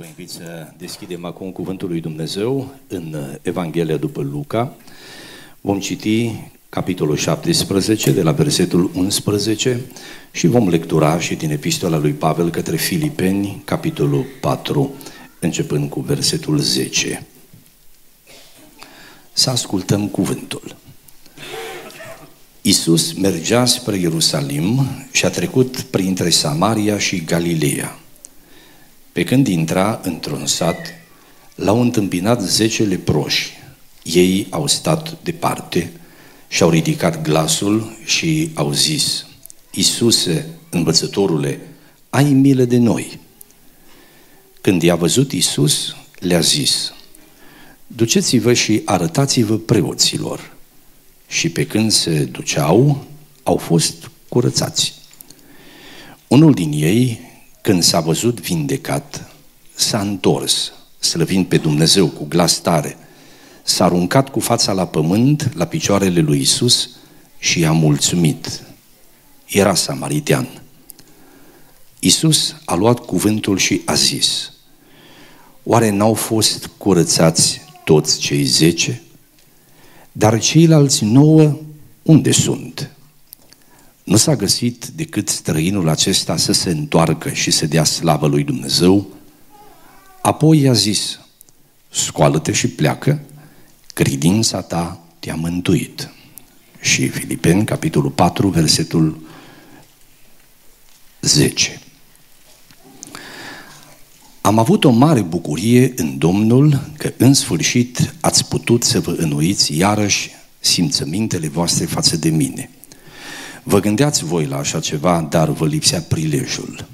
Vă 0.00 0.06
invit 0.06 0.30
să 0.30 0.72
deschidem 0.78 1.24
acum 1.24 1.50
Cuvântul 1.50 1.88
lui 1.88 2.00
Dumnezeu 2.00 2.74
în 2.88 3.16
Evanghelia 3.42 3.96
după 3.96 4.22
Luca. 4.22 4.74
Vom 5.60 5.80
citi 5.80 6.34
capitolul 6.68 7.16
17 7.16 8.12
de 8.12 8.22
la 8.22 8.32
versetul 8.32 8.90
11 8.94 9.80
și 10.30 10.46
vom 10.46 10.68
lectura 10.68 11.18
și 11.18 11.34
din 11.34 11.50
epistola 11.50 11.98
lui 11.98 12.12
Pavel 12.12 12.50
către 12.50 12.76
Filipeni, 12.76 13.62
capitolul 13.64 14.24
4, 14.40 14.94
începând 15.40 15.90
cu 15.90 16.00
versetul 16.00 16.58
10. 16.58 17.26
Să 19.32 19.50
ascultăm 19.50 20.08
cuvântul. 20.08 20.76
Isus 22.62 23.12
mergea 23.12 23.64
spre 23.64 23.96
Ierusalim 23.96 24.88
și 25.10 25.24
a 25.24 25.30
trecut 25.30 25.80
printre 25.80 26.30
Samaria 26.30 26.98
și 26.98 27.24
Galileea. 27.24 27.99
Pe 29.12 29.24
când 29.24 29.46
intra 29.46 30.00
într-un 30.02 30.46
sat, 30.46 30.94
l-au 31.54 31.80
întâmpinat 31.80 32.42
zece 32.42 32.82
leproși. 32.82 33.52
Ei 34.02 34.46
au 34.50 34.66
stat 34.66 35.22
departe 35.22 35.92
și 36.48 36.62
au 36.62 36.70
ridicat 36.70 37.22
glasul 37.22 37.96
și 38.04 38.50
au 38.54 38.72
zis, 38.72 39.26
Isuse, 39.70 40.48
învățătorule, 40.70 41.60
ai 42.10 42.24
milă 42.24 42.64
de 42.64 42.76
noi. 42.76 43.18
Când 44.60 44.82
i-a 44.82 44.94
văzut 44.94 45.32
Isus, 45.32 45.96
le-a 46.18 46.40
zis, 46.40 46.92
duceți-vă 47.86 48.52
și 48.52 48.82
arătați-vă 48.84 49.58
preoților. 49.58 50.56
Și 51.28 51.48
pe 51.48 51.66
când 51.66 51.90
se 51.90 52.24
duceau, 52.24 53.04
au 53.42 53.56
fost 53.56 54.10
curățați. 54.28 54.94
Unul 56.28 56.52
din 56.52 56.72
ei, 56.72 57.29
când 57.60 57.82
s-a 57.82 58.00
văzut 58.00 58.40
vindecat, 58.40 59.30
s-a 59.74 60.00
întors, 60.00 60.72
slăvind 60.98 61.46
pe 61.46 61.56
Dumnezeu 61.56 62.06
cu 62.08 62.24
glas 62.24 62.58
tare, 62.58 62.96
s-a 63.62 63.84
aruncat 63.84 64.28
cu 64.28 64.40
fața 64.40 64.72
la 64.72 64.86
pământ, 64.86 65.52
la 65.54 65.64
picioarele 65.64 66.20
lui 66.20 66.40
Isus 66.40 66.90
și 67.38 67.60
i-a 67.60 67.72
mulțumit. 67.72 68.62
Era 69.46 69.74
samaritean. 69.74 70.48
Isus 71.98 72.56
a 72.64 72.74
luat 72.74 72.98
cuvântul 72.98 73.56
și 73.58 73.80
a 73.84 73.94
zis, 73.94 74.52
Oare 75.62 75.90
n-au 75.90 76.14
fost 76.14 76.70
curățați 76.78 77.60
toți 77.84 78.18
cei 78.18 78.44
zece? 78.44 79.02
Dar 80.12 80.40
ceilalți 80.40 81.04
nouă 81.04 81.58
unde 82.02 82.30
sunt? 82.30 82.90
Nu 84.10 84.16
s-a 84.16 84.36
găsit 84.36 84.86
decât 84.86 85.28
străinul 85.28 85.88
acesta 85.88 86.36
să 86.36 86.52
se 86.52 86.70
întoarcă 86.70 87.30
și 87.30 87.50
să 87.50 87.66
dea 87.66 87.84
slavă 87.84 88.26
lui 88.26 88.44
Dumnezeu? 88.44 89.06
Apoi 90.22 90.60
i-a 90.60 90.72
zis, 90.72 91.20
scoală-te 91.90 92.52
și 92.52 92.68
pleacă, 92.68 93.20
credința 93.94 94.62
ta 94.62 95.00
te-a 95.18 95.34
mântuit. 95.34 96.10
Și 96.80 97.08
Filipeni, 97.08 97.64
capitolul 97.64 98.10
4, 98.10 98.48
versetul 98.48 99.20
10. 101.20 101.80
Am 104.40 104.58
avut 104.58 104.84
o 104.84 104.90
mare 104.90 105.20
bucurie 105.20 105.92
în 105.96 106.18
Domnul 106.18 106.90
că 106.96 107.12
în 107.16 107.34
sfârșit 107.34 108.14
ați 108.20 108.48
putut 108.48 108.82
să 108.82 109.00
vă 109.00 109.14
înnoiți 109.18 109.76
iarăși 109.76 110.30
simțămintele 110.58 111.48
voastre 111.48 111.84
față 111.84 112.16
de 112.16 112.28
mine– 112.28 112.70
Vă 113.62 113.80
gândeați 113.80 114.24
voi 114.24 114.46
la 114.46 114.56
așa 114.56 114.80
ceva, 114.80 115.26
dar 115.30 115.48
vă 115.48 115.66
lipsea 115.66 116.00
prilejul. 116.00 116.88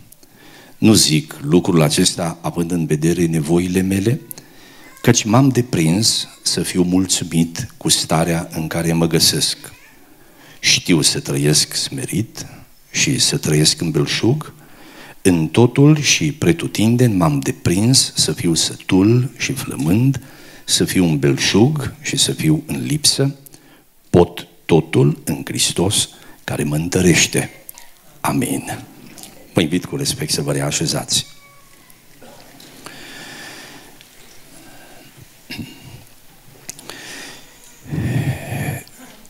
Nu 0.78 0.92
zic 0.92 1.38
lucrul 1.42 1.82
acesta 1.82 2.38
având 2.40 2.70
în 2.70 2.86
vedere 2.86 3.26
nevoile 3.26 3.80
mele, 3.80 4.20
căci 5.02 5.24
m-am 5.24 5.48
deprins 5.48 6.28
să 6.42 6.62
fiu 6.62 6.82
mulțumit 6.82 7.66
cu 7.76 7.88
starea 7.88 8.48
în 8.52 8.66
care 8.66 8.92
mă 8.92 9.06
găsesc. 9.06 9.56
Știu 10.60 11.00
să 11.00 11.20
trăiesc 11.20 11.74
smerit 11.74 12.46
și 12.90 13.18
să 13.18 13.36
trăiesc 13.36 13.80
în 13.80 13.90
belșug, 13.90 14.52
în 15.22 15.48
totul 15.48 16.00
și 16.00 16.32
pretutindeni 16.32 17.14
m-am 17.14 17.38
deprins 17.38 18.12
să 18.14 18.32
fiu 18.32 18.54
sătul 18.54 19.30
și 19.36 19.52
flămând, 19.52 20.20
să 20.64 20.84
fiu 20.84 21.04
un 21.04 21.18
belșug 21.18 21.94
și 22.02 22.16
să 22.16 22.32
fiu 22.32 22.62
în 22.66 22.82
lipsă, 22.82 23.34
pot 24.10 24.46
totul 24.64 25.18
în 25.24 25.42
Hristos 25.44 26.08
care 26.46 26.62
mă 26.62 26.74
întărește. 26.74 27.50
Amin. 28.20 28.78
Vă 29.52 29.60
invit 29.60 29.84
cu 29.84 29.96
respect 29.96 30.32
să 30.32 30.42
vă 30.42 30.52
reașezați. 30.52 31.26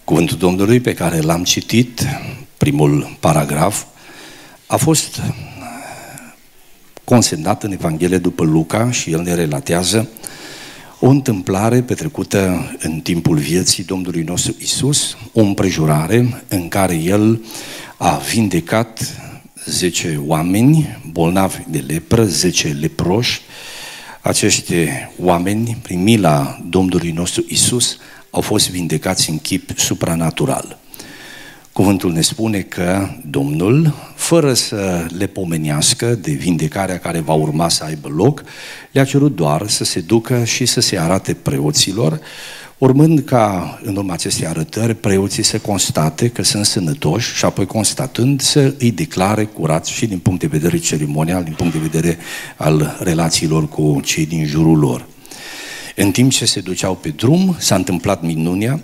Cuvântul 0.05 0.37
Domnului 0.37 0.81
pe 0.81 0.95
care 0.95 1.21
l-am 1.21 1.45
citit, 1.45 2.01
primul 2.57 3.17
paragraf, 3.21 3.85
a 4.67 4.77
fost 4.77 5.21
consemnat 7.05 7.63
în 7.63 7.73
Evanghelie 7.73 8.19
după 8.19 8.45
Luca 8.45 8.91
și 8.91 9.11
el 9.11 9.23
ne 9.23 9.35
relatează 9.35 10.09
o 11.07 11.09
întâmplare 11.09 11.83
petrecută 11.83 12.71
în 12.79 13.01
timpul 13.01 13.37
vieții 13.37 13.85
Domnului 13.85 14.23
nostru 14.23 14.55
Isus, 14.59 15.17
o 15.33 15.41
împrejurare 15.41 16.45
în 16.49 16.69
care 16.69 16.95
El 16.95 17.45
a 17.97 18.17
vindecat 18.17 19.21
10 19.65 20.21
oameni 20.27 20.99
bolnavi 21.11 21.57
de 21.69 21.85
lepră, 21.87 22.25
10 22.25 22.69
leproși. 22.69 23.41
Acești 24.21 24.75
oameni, 25.19 25.79
prin 25.83 26.03
mila 26.03 26.61
Domnului 26.69 27.11
nostru 27.11 27.45
Isus, 27.49 27.99
au 28.31 28.41
fost 28.41 28.71
vindecați 28.71 29.31
în 29.31 29.39
chip 29.39 29.79
supranatural. 29.79 30.79
Cuvântul 31.77 32.13
ne 32.13 32.21
spune 32.21 32.61
că 32.61 33.09
Domnul, 33.31 33.95
fără 34.15 34.55
să 34.55 35.07
le 35.19 35.27
pomenească 35.27 36.15
de 36.15 36.33
vindecarea 36.33 36.99
care 36.99 37.21
va 37.21 37.33
urma 37.33 37.69
să 37.69 37.85
aibă 37.85 38.09
loc, 38.09 38.45
le-a 38.93 39.05
cerut 39.05 39.35
doar 39.35 39.69
să 39.69 39.85
se 39.85 40.01
ducă 40.01 40.45
și 40.45 40.67
să 40.67 40.81
se 40.81 40.99
arate 40.99 41.35
preoților, 41.35 42.21
urmând 42.79 43.21
ca 43.21 43.79
în 43.83 43.97
urma 43.97 44.13
acestei 44.13 44.47
arătări 44.47 44.95
preoții 44.95 45.43
să 45.43 45.59
constate 45.59 46.29
că 46.29 46.43
sunt 46.43 46.67
sănătoși 46.67 47.35
și 47.35 47.45
apoi 47.45 47.67
constatând 47.67 48.41
să 48.41 48.75
îi 48.79 48.91
declare 48.91 49.45
curați 49.45 49.93
și 49.93 50.07
din 50.07 50.19
punct 50.19 50.41
de 50.41 50.47
vedere 50.47 50.79
ceremonial, 50.79 51.45
din 51.45 51.55
punct 51.55 51.73
de 51.73 51.89
vedere 51.91 52.19
al 52.57 52.97
relațiilor 53.01 53.69
cu 53.69 54.01
cei 54.05 54.27
din 54.27 54.47
jurul 54.47 54.79
lor. 54.79 55.07
În 55.97 56.11
timp 56.11 56.31
ce 56.31 56.45
se 56.45 56.61
duceau 56.61 56.95
pe 56.95 57.09
drum, 57.09 57.57
s-a 57.59 57.75
întâmplat 57.75 58.23
minunia, 58.23 58.81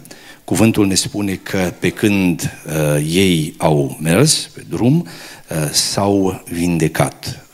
Cuvântul 0.53 0.87
ne 0.87 0.95
spune 0.95 1.35
că 1.35 1.73
pe 1.79 1.91
când 1.91 2.59
uh, 2.67 3.05
ei 3.07 3.55
au 3.59 3.99
mers 4.01 4.51
pe 4.55 4.65
drum, 4.69 5.07
uh, 5.49 5.71
s-au 5.71 6.43
vindecat. 6.51 7.47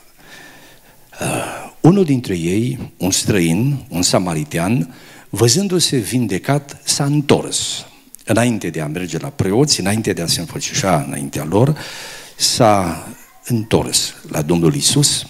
Uh, 1.20 1.72
unul 1.81 2.04
dintre 2.04 2.36
ei, 2.36 2.92
un 2.97 3.10
străin, 3.10 3.84
un 3.88 4.03
samaritean, 4.03 4.94
văzându-se 5.28 5.97
vindecat, 5.97 6.81
s-a 6.84 7.04
întors. 7.04 7.86
Înainte 8.25 8.70
de 8.70 8.81
a 8.81 8.86
merge 8.86 9.19
la 9.19 9.28
preoți, 9.28 9.80
înainte 9.80 10.12
de 10.12 10.22
a 10.22 10.26
se 10.26 10.41
înfățișa 10.41 11.04
înaintea 11.06 11.44
lor, 11.44 11.78
s-a 12.36 13.09
întors 13.44 14.15
la 14.28 14.42
Domnul 14.42 14.75
Isus, 14.75 15.26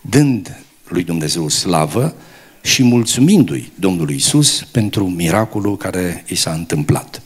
dând 0.00 0.60
lui 0.88 1.04
Dumnezeu 1.04 1.48
slavă, 1.48 2.14
și 2.68 2.82
mulțumindu-i 2.82 3.72
Domnului 3.74 4.14
Isus 4.14 4.64
pentru 4.70 5.08
miracolul 5.08 5.76
care 5.76 6.24
i 6.28 6.34
s-a 6.34 6.52
întâmplat. 6.52 7.22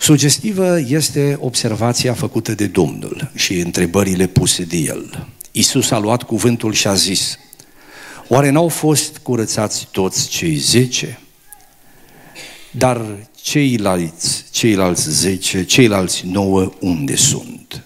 Sugestivă 0.00 0.78
este 0.78 1.36
observația 1.40 2.14
făcută 2.14 2.54
de 2.54 2.66
Domnul 2.66 3.30
și 3.34 3.58
întrebările 3.58 4.26
puse 4.26 4.64
de 4.64 4.76
el. 4.76 5.26
Isus 5.50 5.90
a 5.90 5.98
luat 5.98 6.22
cuvântul 6.22 6.72
și 6.72 6.86
a 6.86 6.94
zis, 6.94 7.38
Oare 8.28 8.50
n-au 8.50 8.68
fost 8.68 9.18
curățați 9.18 9.88
toți 9.90 10.28
cei 10.28 10.56
zece? 10.56 11.18
Dar 12.70 13.00
ceilalți, 13.42 14.44
ceilalți 14.50 15.10
zece, 15.10 15.64
ceilalți 15.64 16.26
nouă, 16.26 16.72
unde 16.80 17.16
sunt? 17.16 17.84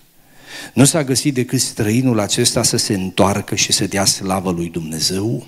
Nu 0.75 0.85
s-a 0.85 1.05
găsit 1.05 1.35
decât 1.35 1.61
străinul 1.61 2.19
acesta 2.21 2.63
să 2.63 2.77
se 2.77 2.95
întoarcă 2.95 3.55
și 3.55 3.73
să 3.73 3.87
dea 3.87 4.05
slavă 4.05 4.51
lui 4.51 4.69
Dumnezeu? 4.69 5.47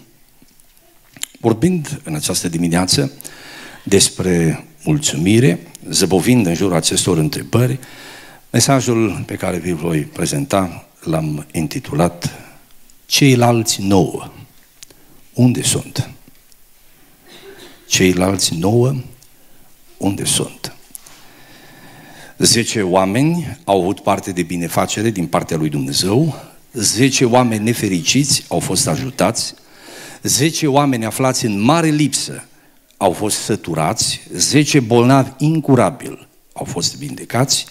Vorbind 1.40 2.00
în 2.04 2.14
această 2.14 2.48
dimineață 2.48 3.12
despre 3.84 4.64
mulțumire, 4.84 5.66
zăbovind 5.90 6.46
în 6.46 6.54
jurul 6.54 6.76
acestor 6.76 7.18
întrebări, 7.18 7.78
mesajul 8.50 9.22
pe 9.26 9.34
care 9.34 9.58
vi 9.58 9.72
voi 9.72 10.00
prezenta 10.00 10.88
l-am 11.00 11.46
intitulat 11.52 12.34
Ceilalți 13.06 13.82
nouă. 13.82 14.32
Unde 15.32 15.62
sunt? 15.62 16.10
Ceilalți 17.86 18.54
nouă, 18.54 18.94
unde 19.96 20.24
sunt? 20.24 20.74
Zece 22.38 22.82
oameni 22.82 23.58
au 23.64 23.80
avut 23.80 24.00
parte 24.00 24.32
de 24.32 24.42
binefacere 24.42 25.10
din 25.10 25.26
partea 25.26 25.56
lui 25.56 25.68
Dumnezeu, 25.68 26.44
10 26.72 27.24
oameni 27.24 27.64
nefericiți 27.64 28.44
au 28.48 28.58
fost 28.58 28.86
ajutați, 28.86 29.54
10 30.22 30.66
oameni 30.66 31.04
aflați 31.04 31.44
în 31.44 31.60
mare 31.60 31.88
lipsă 31.88 32.44
au 32.96 33.12
fost 33.12 33.36
săturați, 33.36 34.20
10 34.32 34.80
bolnavi 34.80 35.30
incurabil 35.38 36.28
au 36.52 36.64
fost 36.64 36.96
vindecați, 36.96 37.66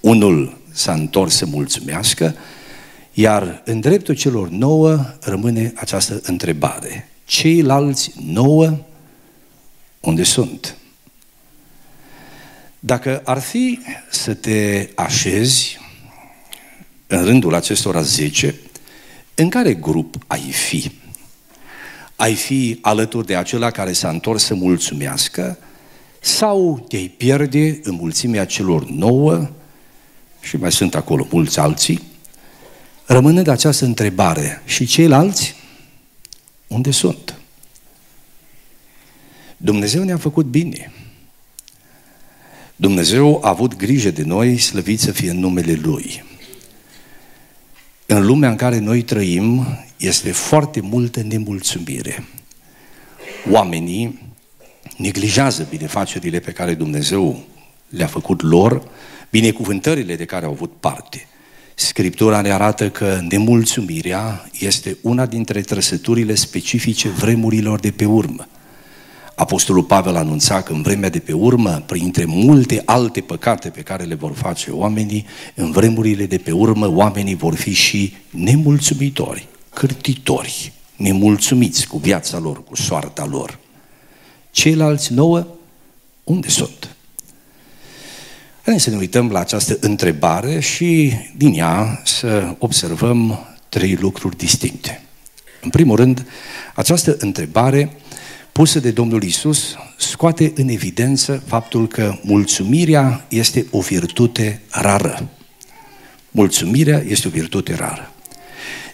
unul 0.00 0.58
s-a 0.72 0.92
întors 0.92 1.36
să 1.36 1.46
mulțumească, 1.46 2.34
iar 3.12 3.62
în 3.64 3.80
dreptul 3.80 4.14
celor 4.14 4.48
nouă 4.48 4.98
rămâne 5.20 5.72
această 5.76 6.20
întrebare. 6.22 7.08
Ceilalți 7.24 8.12
nouă, 8.24 8.78
unde 10.00 10.22
sunt? 10.22 10.76
Dacă 12.78 13.22
ar 13.24 13.40
fi 13.40 13.78
să 14.10 14.34
te 14.34 14.88
așezi 14.94 15.78
în 17.06 17.24
rândul 17.24 17.54
acestora 17.54 18.02
zece, 18.02 18.54
în 19.34 19.48
care 19.48 19.74
grup 19.74 20.14
ai 20.26 20.50
fi? 20.50 20.90
Ai 22.16 22.34
fi 22.34 22.78
alături 22.80 23.26
de 23.26 23.36
acela 23.36 23.70
care 23.70 23.92
s-a 23.92 24.08
întors 24.08 24.44
să 24.44 24.54
mulțumească 24.54 25.58
sau 26.20 26.84
te-ai 26.88 27.08
pierde 27.16 27.80
în 27.82 27.94
mulțimea 27.94 28.46
celor 28.46 28.84
nouă 28.88 29.50
și 30.40 30.56
mai 30.56 30.72
sunt 30.72 30.94
acolo 30.94 31.26
mulți 31.30 31.58
alții, 31.58 32.02
rămânând 33.04 33.46
această 33.46 33.84
întrebare, 33.84 34.62
și 34.64 34.86
ceilalți, 34.86 35.54
unde 36.66 36.90
sunt? 36.90 37.34
Dumnezeu 39.56 40.02
ne-a 40.02 40.16
făcut 40.16 40.46
bine. 40.46 40.92
Dumnezeu 42.76 43.40
a 43.44 43.48
avut 43.48 43.76
grijă 43.76 44.10
de 44.10 44.22
noi, 44.22 44.58
slăvit 44.58 45.00
să 45.00 45.12
fie 45.12 45.30
în 45.30 45.38
numele 45.38 45.72
Lui. 45.72 46.24
În 48.06 48.26
lumea 48.26 48.48
în 48.48 48.56
care 48.56 48.78
noi 48.78 49.02
trăim, 49.02 49.66
este 49.96 50.32
foarte 50.32 50.80
multă 50.80 51.22
nemulțumire. 51.22 52.24
Oamenii 53.50 54.34
neglijează 54.96 55.66
binefacerile 55.70 56.38
pe 56.38 56.52
care 56.52 56.74
Dumnezeu 56.74 57.44
le-a 57.88 58.06
făcut 58.06 58.42
lor, 58.42 58.88
binecuvântările 59.30 60.16
de 60.16 60.24
care 60.24 60.44
au 60.44 60.52
avut 60.52 60.72
parte. 60.80 61.26
Scriptura 61.74 62.40
ne 62.40 62.52
arată 62.52 62.90
că 62.90 63.20
nemulțumirea 63.28 64.48
este 64.58 64.96
una 65.02 65.26
dintre 65.26 65.60
trăsăturile 65.60 66.34
specifice 66.34 67.08
vremurilor 67.08 67.80
de 67.80 67.90
pe 67.90 68.04
urmă. 68.04 68.48
Apostolul 69.34 69.82
Pavel 69.82 70.16
anunța 70.16 70.62
că 70.62 70.72
în 70.72 70.82
vremea 70.82 71.08
de 71.08 71.18
pe 71.18 71.32
urmă, 71.32 71.82
printre 71.86 72.24
multe 72.24 72.82
alte 72.84 73.20
păcate 73.20 73.68
pe 73.68 73.80
care 73.80 74.04
le 74.04 74.14
vor 74.14 74.32
face 74.34 74.70
oamenii, 74.70 75.26
în 75.54 75.70
vremurile 75.70 76.26
de 76.26 76.38
pe 76.38 76.50
urmă 76.50 76.88
oamenii 76.88 77.34
vor 77.34 77.54
fi 77.54 77.72
și 77.72 78.14
nemulțumitori, 78.30 79.48
cârtitori, 79.76 80.72
nemulțumiți 80.96 81.86
cu 81.86 81.98
viața 81.98 82.38
lor, 82.38 82.64
cu 82.64 82.76
soarta 82.76 83.24
lor. 83.24 83.58
Ceilalți 84.50 85.12
nouă, 85.12 85.46
unde 86.24 86.48
sunt? 86.48 86.96
Haideți 88.62 88.84
să 88.84 88.90
ne 88.90 88.96
uităm 88.96 89.30
la 89.30 89.38
această 89.40 89.76
întrebare 89.80 90.60
și 90.60 91.12
din 91.36 91.52
ea 91.52 92.02
să 92.04 92.54
observăm 92.58 93.38
trei 93.68 93.94
lucruri 93.94 94.36
distincte. 94.36 95.02
În 95.62 95.70
primul 95.70 95.96
rând, 95.96 96.26
această 96.74 97.16
întrebare 97.18 97.96
pusă 98.52 98.80
de 98.80 98.90
Domnul 98.90 99.22
Isus 99.22 99.76
scoate 99.96 100.52
în 100.54 100.68
evidență 100.68 101.42
faptul 101.46 101.88
că 101.88 102.18
mulțumirea 102.22 103.26
este 103.28 103.66
o 103.70 103.80
virtute 103.80 104.60
rară. 104.70 105.28
Mulțumirea 106.30 107.02
este 107.06 107.26
o 107.26 107.30
virtute 107.30 107.74
rară. 107.74 108.10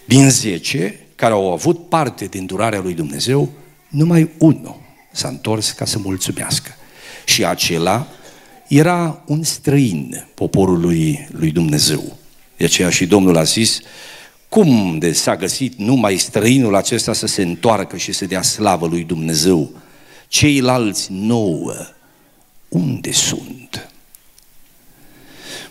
Din 0.05 0.29
zece 0.29 0.99
care 1.15 1.33
au 1.33 1.51
avut 1.51 1.89
parte 1.89 2.25
din 2.25 2.45
durarea 2.45 2.79
lui 2.79 2.93
Dumnezeu, 2.93 3.49
numai 3.89 4.29
unul 4.37 4.81
s-a 5.11 5.27
întors 5.27 5.71
ca 5.71 5.85
să 5.85 5.99
mulțumească. 5.99 6.75
Și 7.25 7.45
acela 7.45 8.07
era 8.67 9.23
un 9.25 9.43
străin 9.43 10.25
poporului 10.33 11.27
lui 11.31 11.51
Dumnezeu. 11.51 12.17
De 12.57 12.65
aceea 12.65 12.89
și 12.89 13.05
Domnul 13.05 13.37
a 13.37 13.43
zis, 13.43 13.79
cum 14.49 14.97
de 14.97 15.11
s-a 15.11 15.35
găsit 15.35 15.77
numai 15.77 16.17
străinul 16.17 16.75
acesta 16.75 17.13
să 17.13 17.27
se 17.27 17.41
întoarcă 17.41 17.97
și 17.97 18.11
să 18.11 18.25
dea 18.25 18.41
slavă 18.41 18.87
lui 18.87 19.03
Dumnezeu? 19.03 19.71
Ceilalți 20.27 21.07
nouă, 21.11 21.73
unde 22.67 23.11
sunt? 23.11 23.91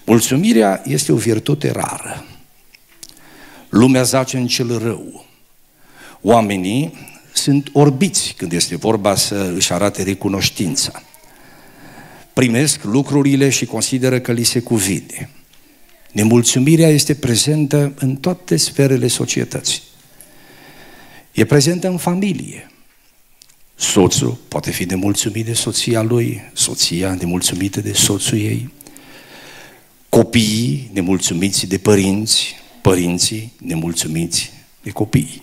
Mulțumirea 0.04 0.82
este 0.84 1.12
o 1.12 1.16
virtute 1.16 1.70
rară. 1.70 2.24
Lumea 3.72 4.02
zace 4.02 4.36
în 4.36 4.46
cel 4.46 4.78
rău. 4.78 5.26
Oamenii 6.20 6.94
sunt 7.32 7.68
orbiți 7.72 8.34
când 8.36 8.52
este 8.52 8.76
vorba 8.76 9.14
să 9.14 9.52
își 9.56 9.72
arate 9.72 10.02
recunoștința. 10.02 11.02
Primesc 12.32 12.84
lucrurile 12.84 13.48
și 13.48 13.64
consideră 13.64 14.20
că 14.20 14.32
li 14.32 14.42
se 14.42 14.60
cuvine. 14.60 15.30
Nemulțumirea 16.10 16.88
este 16.88 17.14
prezentă 17.14 17.92
în 17.98 18.16
toate 18.16 18.56
sferele 18.56 19.06
societății. 19.06 19.82
E 21.32 21.44
prezentă 21.44 21.88
în 21.88 21.96
familie. 21.96 22.70
Soțul 23.74 24.38
poate 24.48 24.70
fi 24.70 24.84
nemulțumit 24.84 25.44
de 25.44 25.52
soția 25.52 26.02
lui, 26.02 26.40
soția 26.52 27.14
nemulțumită 27.14 27.80
de 27.80 27.92
soțul 27.92 28.38
ei, 28.38 28.72
copiii 30.08 30.90
nemulțumiți 30.92 31.66
de 31.66 31.78
părinți, 31.78 32.60
părinții 32.82 33.52
nemulțumiți 33.58 34.52
de 34.82 34.90
copii. 34.90 35.42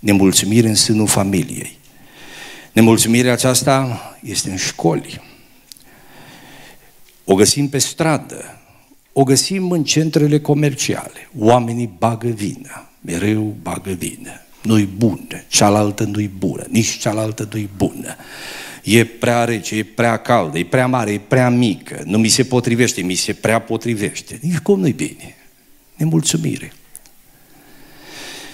Nemulțumire 0.00 0.68
în 0.68 0.74
sânul 0.74 1.06
familiei. 1.06 1.78
Nemulțumirea 2.72 3.32
aceasta 3.32 4.00
este 4.22 4.50
în 4.50 4.56
școli. 4.56 5.20
O 7.24 7.34
găsim 7.34 7.68
pe 7.68 7.78
stradă, 7.78 8.60
o 9.12 9.24
găsim 9.24 9.70
în 9.70 9.84
centrele 9.84 10.40
comerciale. 10.40 11.30
Oamenii 11.38 11.90
bagă 11.98 12.28
vină, 12.28 12.90
mereu 13.00 13.56
bagă 13.62 13.90
vină. 13.90 14.30
Nu-i 14.62 14.88
bună, 14.96 15.44
cealaltă 15.48 16.04
nu-i 16.04 16.30
bună, 16.38 16.66
nici 16.70 16.98
cealaltă 16.98 17.48
nu-i 17.52 17.68
bună. 17.76 18.16
E 18.82 19.04
prea 19.04 19.44
rece, 19.44 19.76
e 19.76 19.84
prea 19.84 20.16
caldă, 20.16 20.58
e 20.58 20.64
prea 20.64 20.86
mare, 20.86 21.12
e 21.12 21.18
prea 21.18 21.50
mică, 21.50 22.02
nu 22.04 22.18
mi 22.18 22.28
se 22.28 22.44
potrivește, 22.44 23.00
mi 23.00 23.14
se 23.14 23.32
prea 23.32 23.60
potrivește. 23.60 24.38
Nici 24.42 24.58
cum 24.58 24.80
nu-i 24.80 24.92
bine. 24.92 25.36
Nemulțumire. 25.96 26.72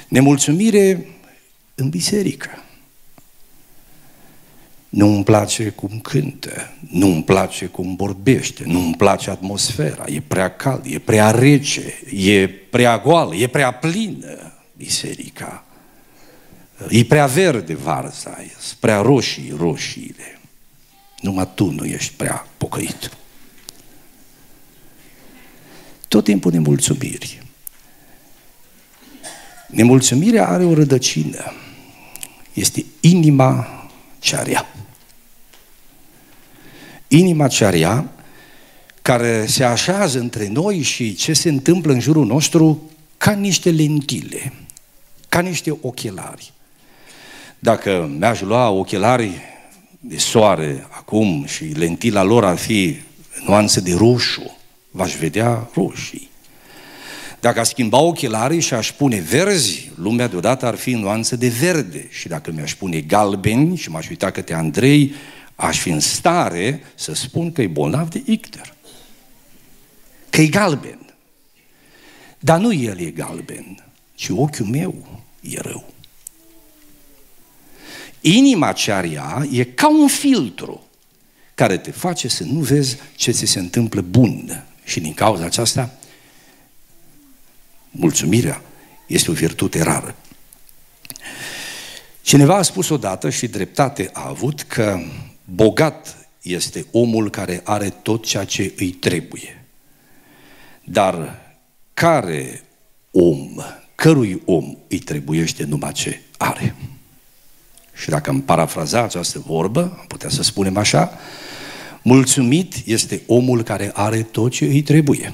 Nemulțumire 0.09 1.07
în 1.75 1.89
biserică. 1.89 2.63
Nu 4.89 5.07
îmi 5.07 5.25
place 5.25 5.69
cum 5.69 6.01
cântă, 6.01 6.73
nu 6.91 7.07
îmi 7.07 7.25
place 7.25 7.67
cum 7.67 7.97
vorbește, 7.97 8.65
nu 8.67 8.79
îmi 8.79 8.95
place 8.95 9.31
atmosfera, 9.31 10.05
e 10.07 10.21
prea 10.21 10.57
cald, 10.57 10.85
e 10.87 10.99
prea 10.99 11.31
rece, 11.31 11.95
e 12.11 12.49
prea 12.49 12.99
goală, 12.99 13.35
e 13.35 13.47
prea 13.47 13.73
plină 13.73 14.53
biserica. 14.77 15.65
E 16.89 17.05
prea 17.05 17.27
verde 17.27 17.75
varza, 17.75 18.37
e 18.43 18.51
prea 18.81 19.01
roșii 19.01 19.55
roșiile. 19.57 20.41
Numai 21.21 21.49
tu 21.55 21.71
nu 21.71 21.85
ești 21.85 22.13
prea 22.17 22.47
pocăit. 22.57 23.11
Tot 26.09 26.25
timpul 26.25 26.53
nemulțumiri. 26.53 27.43
Nemulțumirea 29.67 30.49
are 30.49 30.65
o 30.65 30.75
rădăcină. 30.75 31.53
Este 32.53 32.85
inima 33.01 33.89
cea 34.19 34.43
rea. 34.43 34.67
Inima 37.09 37.49
cea 37.49 37.71
rea 37.71 38.13
care 39.03 39.47
se 39.47 39.65
așează 39.65 40.19
între 40.19 40.49
noi 40.49 40.83
și 40.83 41.15
ce 41.15 41.33
se 41.33 41.49
întâmplă 41.49 41.93
în 41.93 42.01
jurul 42.01 42.27
nostru 42.27 42.91
ca 43.19 43.31
niște 43.31 43.71
lentile, 43.71 44.53
ca 45.29 45.41
niște 45.41 45.79
ochelari. 45.81 46.53
Dacă 47.59 48.11
mi-aș 48.19 48.41
lua 48.41 48.69
ochelari 48.69 49.41
de 50.01 50.17
soare 50.17 50.87
acum 50.91 51.45
și 51.47 51.65
lentila 51.65 52.23
lor 52.23 52.45
ar 52.45 52.57
fi 52.57 52.97
nuanță 53.47 53.81
de 53.81 53.95
roșu, 53.95 54.58
v-aș 54.91 55.17
vedea 55.17 55.71
roșii. 55.75 56.31
Dacă 57.41 57.61
aș 57.61 57.69
schimba 57.69 57.99
ochelarii 57.99 58.61
și 58.61 58.75
aș 58.75 58.93
pune 58.93 59.21
verzi, 59.21 59.91
lumea 59.95 60.27
deodată 60.27 60.67
ar 60.67 60.75
fi 60.75 60.91
în 60.91 61.01
nuanță 61.01 61.37
de 61.37 61.49
verde. 61.49 62.07
Și 62.11 62.29
dacă 62.29 62.51
mi-aș 62.51 62.75
pune 62.75 63.01
galbeni 63.01 63.77
și 63.77 63.91
m-aș 63.91 64.09
uita 64.09 64.31
către 64.31 64.55
Andrei, 64.55 65.15
aș 65.55 65.79
fi 65.79 65.91
în 65.91 66.01
stare 66.01 66.83
să 66.95 67.15
spun 67.15 67.53
că 67.53 67.63
e 67.63 67.67
bolnav 67.67 68.09
de 68.09 68.23
icter. 68.27 68.75
Că 70.31 70.41
e 70.41 70.47
galben. 70.47 70.99
Dar 72.39 72.59
nu 72.59 72.73
el 72.73 73.01
e 73.01 73.11
galben, 73.11 73.85
ci 74.15 74.29
ochiul 74.29 74.67
meu 74.67 75.21
e 75.41 75.61
rău. 75.61 75.93
Inima 78.21 78.73
cearia 78.73 79.47
e 79.51 79.65
ca 79.65 79.89
un 79.89 80.09
filtru 80.09 80.87
care 81.55 81.77
te 81.77 81.91
face 81.91 82.29
să 82.29 82.45
nu 82.45 82.61
vezi 82.61 82.97
ce 83.17 83.31
ți 83.31 83.47
se 83.47 83.59
întâmplă 83.59 84.01
bun. 84.01 84.65
Și 84.89 85.01
din 85.01 85.15
cauza 85.15 85.45
aceasta 85.45 85.91
mulțumirea 87.91 88.63
Este 89.07 89.31
o 89.31 89.35
virtute 89.35 89.83
rară. 89.83 90.15
Cineva 92.21 92.57
a 92.57 92.63
spus 92.63 92.89
odată 92.89 93.31
și 93.31 93.47
dreptate 93.47 94.11
a 94.13 94.29
avut 94.29 94.63
că 94.63 94.99
bogat 95.45 96.29
este 96.43 96.87
omul 96.91 97.31
care 97.31 97.61
are 97.65 97.91
tot 97.91 98.27
ceea 98.27 98.45
ce 98.45 98.75
îi 98.77 98.91
trebuie. 98.91 99.65
Dar 100.85 101.41
care 101.95 102.63
om, 103.11 103.57
cărui 103.95 104.43
om 104.45 104.77
îi 104.89 104.99
trebuiește 104.99 105.65
numai 105.65 105.93
ce 105.93 106.21
are? 106.37 106.75
Și 107.95 108.09
dacă 108.09 108.31
am 108.31 108.41
parafraza 108.41 109.03
această 109.03 109.39
vorbă, 109.39 109.97
am 109.99 110.05
putea 110.09 110.29
să 110.29 110.43
spunem 110.43 110.77
așa, 110.77 111.19
mulțumit 112.03 112.75
este 112.85 113.23
omul 113.27 113.63
care 113.63 113.91
are 113.95 114.23
tot 114.23 114.51
ce 114.51 114.65
îi 114.65 114.83
trebuie. 114.83 115.33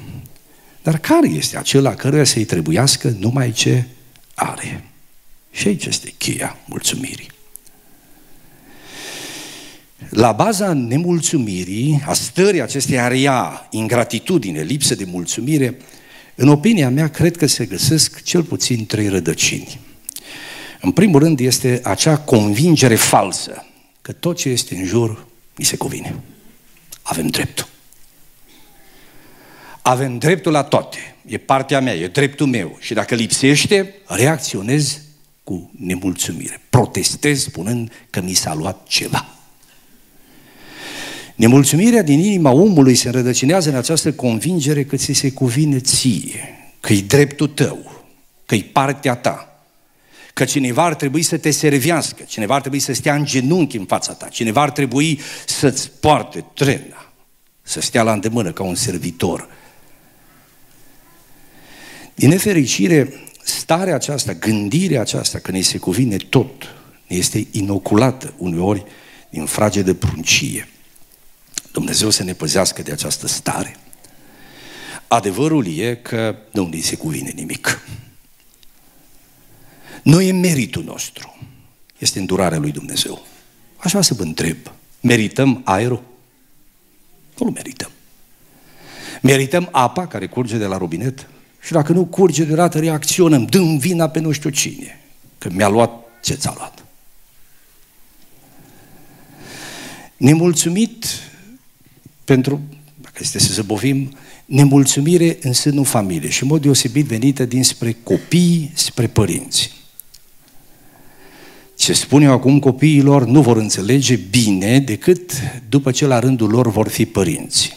Dar 0.82 0.98
care 0.98 1.28
este 1.28 1.56
acela 1.56 1.94
căruia 1.94 2.24
să-i 2.24 2.44
trebuiască 2.44 3.16
numai 3.18 3.52
ce 3.52 3.84
are? 4.34 4.84
Și 5.50 5.68
aici 5.68 5.84
este 5.84 6.14
cheia 6.18 6.58
mulțumirii. 6.66 7.32
La 10.08 10.32
baza 10.32 10.72
nemulțumirii, 10.72 12.02
a 12.06 12.12
stării 12.12 12.62
acestei 12.62 12.98
aria, 12.98 13.66
ingratitudine, 13.70 14.62
lipsă 14.62 14.94
de 14.94 15.04
mulțumire, 15.04 15.76
în 16.34 16.48
opinia 16.48 16.90
mea, 16.90 17.08
cred 17.08 17.36
că 17.36 17.46
se 17.46 17.64
găsesc 17.64 18.22
cel 18.22 18.42
puțin 18.42 18.86
trei 18.86 19.08
rădăcini. 19.08 19.80
În 20.80 20.92
primul 20.92 21.20
rând 21.20 21.40
este 21.40 21.80
acea 21.84 22.16
convingere 22.16 22.94
falsă 22.94 23.66
că 24.02 24.12
tot 24.12 24.36
ce 24.36 24.48
este 24.48 24.74
în 24.74 24.84
jur 24.84 25.26
mi 25.56 25.64
se 25.64 25.76
cuvine. 25.76 26.14
Avem 27.04 27.26
dreptul. 27.26 27.66
Avem 29.82 30.18
dreptul 30.18 30.52
la 30.52 30.62
toate. 30.62 30.98
E 31.26 31.38
partea 31.38 31.80
mea, 31.80 31.94
e 31.94 32.08
dreptul 32.08 32.46
meu. 32.46 32.76
Și 32.80 32.94
dacă 32.94 33.14
lipsește, 33.14 33.94
reacționez 34.06 35.00
cu 35.42 35.70
nemulțumire. 35.78 36.60
Protestez 36.70 37.42
spunând 37.42 37.92
că 38.10 38.20
mi 38.20 38.32
s-a 38.32 38.54
luat 38.54 38.86
ceva. 38.86 39.28
Nemulțumirea 41.34 42.02
din 42.02 42.18
inima 42.18 42.50
omului 42.50 42.94
se 42.94 43.06
înrădăcinează 43.06 43.68
în 43.68 43.74
această 43.74 44.12
convingere 44.12 44.84
că 44.84 44.96
ți 44.96 45.12
se 45.12 45.32
cuvine 45.32 45.78
ție, 45.78 46.72
că 46.80 46.92
e 46.92 47.00
dreptul 47.00 47.48
tău, 47.48 48.04
că 48.46 48.54
e 48.54 48.62
partea 48.72 49.14
ta, 49.14 49.53
că 50.34 50.44
cineva 50.44 50.84
ar 50.84 50.94
trebui 50.94 51.22
să 51.22 51.36
te 51.36 51.50
servească, 51.50 52.22
cineva 52.26 52.54
ar 52.54 52.60
trebui 52.60 52.78
să 52.78 52.92
stea 52.92 53.14
în 53.14 53.24
genunchi 53.24 53.76
în 53.76 53.84
fața 53.84 54.12
ta, 54.12 54.28
cineva 54.28 54.62
ar 54.62 54.70
trebui 54.70 55.20
să-ți 55.46 55.90
poarte 55.90 56.44
trena, 56.54 57.12
să 57.62 57.80
stea 57.80 58.02
la 58.02 58.12
îndemână 58.12 58.52
ca 58.52 58.62
un 58.62 58.74
servitor. 58.74 59.48
Din 62.14 62.28
nefericire, 62.28 63.12
starea 63.44 63.94
aceasta, 63.94 64.32
gândirea 64.32 65.00
aceasta, 65.00 65.38
că 65.38 65.50
ne 65.50 65.60
se 65.60 65.78
cuvine 65.78 66.16
tot, 66.16 66.74
ne 67.06 67.16
este 67.16 67.46
inoculată 67.50 68.34
uneori 68.36 68.84
din 69.30 69.46
frage 69.46 69.82
de 69.82 69.94
pruncie. 69.94 70.68
Dumnezeu 71.72 72.10
să 72.10 72.22
ne 72.22 72.32
păzească 72.32 72.82
de 72.82 72.92
această 72.92 73.26
stare. 73.26 73.76
Adevărul 75.08 75.78
e 75.78 75.94
că 75.94 76.36
nu 76.50 76.66
ne 76.66 76.80
se 76.80 76.96
cuvine 76.96 77.32
nimic. 77.34 77.80
Nu 80.04 80.20
e 80.20 80.32
meritul 80.32 80.84
nostru, 80.84 81.36
este 81.98 82.18
îndurarea 82.18 82.58
lui 82.58 82.70
Dumnezeu. 82.70 83.26
Așa 83.76 84.02
să 84.02 84.14
vă 84.14 84.22
întreb, 84.22 84.56
merităm 85.00 85.60
aerul? 85.64 86.02
Nu-l 87.38 87.50
merităm. 87.50 87.90
Merităm 89.22 89.68
apa 89.72 90.06
care 90.06 90.26
curge 90.26 90.56
de 90.56 90.64
la 90.64 90.76
robinet? 90.76 91.28
Și 91.60 91.72
dacă 91.72 91.92
nu 91.92 92.04
curge 92.04 92.44
deodată, 92.44 92.78
reacționăm, 92.78 93.44
dăm 93.44 93.78
vina 93.78 94.08
pe 94.08 94.20
nu 94.20 94.32
știu 94.32 94.50
cine, 94.50 95.00
că 95.38 95.48
mi-a 95.52 95.68
luat 95.68 95.90
ce 96.22 96.34
ți-a 96.34 96.54
luat. 96.56 96.84
Nemulțumit 100.16 101.06
pentru, 102.24 102.60
dacă 103.00 103.18
este 103.20 103.38
să 103.38 103.52
zăbovim, 103.52 104.16
nemulțumire 104.44 105.38
în 105.40 105.52
sânul 105.52 105.84
familiei 105.84 106.30
și 106.30 106.42
în 106.42 106.48
mod 106.48 106.62
deosebit 106.62 107.06
venită 107.06 107.44
dinspre 107.44 107.96
copii 108.02 108.72
spre 108.74 109.06
părinți. 109.06 109.83
Ce 111.84 111.92
spun 111.92 112.22
eu 112.22 112.32
acum 112.32 112.58
copiilor 112.58 113.26
nu 113.26 113.42
vor 113.42 113.56
înțelege 113.56 114.16
bine 114.16 114.78
decât 114.78 115.32
după 115.68 115.90
ce 115.90 116.06
la 116.06 116.18
rândul 116.18 116.50
lor 116.50 116.70
vor 116.70 116.88
fi 116.88 117.06
părinți. 117.06 117.76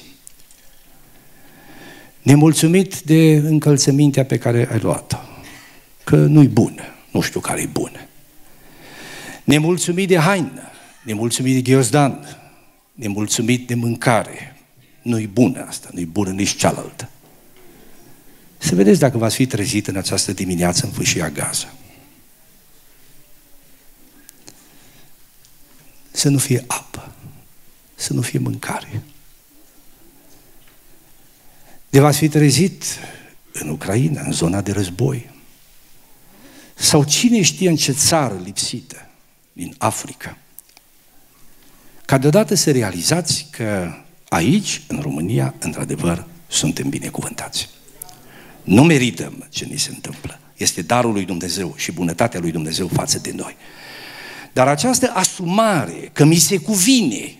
Nemulțumit 2.21 3.01
de 3.01 3.33
încălțămintea 3.33 4.25
pe 4.25 4.37
care 4.37 4.69
ai 4.71 4.79
luat-o, 4.79 5.17
că 6.03 6.15
nu-i 6.15 6.47
bună, 6.47 6.81
nu 7.11 7.21
știu 7.21 7.39
care 7.39 7.61
e 7.61 7.65
bună. 7.65 7.99
Nemulțumit 9.43 10.07
de 10.07 10.17
haină, 10.17 10.61
nemulțumit 11.03 11.53
de 11.53 11.71
ghiozdan, 11.71 12.39
nemulțumit 12.93 13.67
de 13.67 13.75
mâncare. 13.75 14.55
Nu-i 15.01 15.27
bună 15.27 15.65
asta, 15.67 15.89
nu-i 15.93 16.05
bună 16.05 16.29
nici 16.29 16.55
cealaltă. 16.55 17.09
Să 18.57 18.75
vedeți 18.75 18.99
dacă 18.99 19.17
v-ați 19.17 19.35
fi 19.35 19.45
trezit 19.45 19.87
în 19.87 19.95
această 19.95 20.33
dimineață 20.33 20.85
în 20.85 20.91
fâșia 20.91 21.29
Gaza. 21.29 21.76
Să 26.17 26.29
nu 26.29 26.37
fie 26.37 26.63
apă, 26.67 27.11
să 27.95 28.13
nu 28.13 28.21
fie 28.21 28.39
mâncare. 28.39 29.01
De 31.89 31.99
v-ați 31.99 32.17
fi 32.17 32.27
trezit 32.27 32.83
în 33.51 33.69
Ucraina, 33.69 34.21
în 34.21 34.31
zona 34.31 34.61
de 34.61 34.71
război. 34.71 35.29
Sau 36.73 37.03
cine 37.03 37.41
știe 37.41 37.69
în 37.69 37.75
ce 37.75 37.91
țară 37.91 38.39
lipsită 38.43 39.09
din 39.53 39.75
Africa 39.77 40.37
ca 42.05 42.17
deodată 42.17 42.55
să 42.55 42.71
realizați 42.71 43.47
că 43.49 43.93
aici, 44.29 44.81
în 44.87 44.99
România, 44.99 45.53
într-adevăr, 45.59 46.25
suntem 46.47 46.89
binecuvântați. 46.89 47.69
Nu 48.63 48.83
merităm 48.83 49.47
ce 49.49 49.65
ni 49.65 49.77
se 49.77 49.89
întâmplă. 49.89 50.39
Este 50.55 50.81
darul 50.81 51.11
lui 51.11 51.25
Dumnezeu 51.25 51.73
și 51.75 51.91
bunătatea 51.91 52.39
lui 52.39 52.51
Dumnezeu 52.51 52.87
față 52.87 53.19
de 53.19 53.31
noi. 53.31 53.55
Dar 54.57 54.67
această 54.67 55.11
asumare 55.13 56.09
că 56.13 56.25
mi 56.25 56.35
se 56.35 56.57
cuvine 56.57 57.35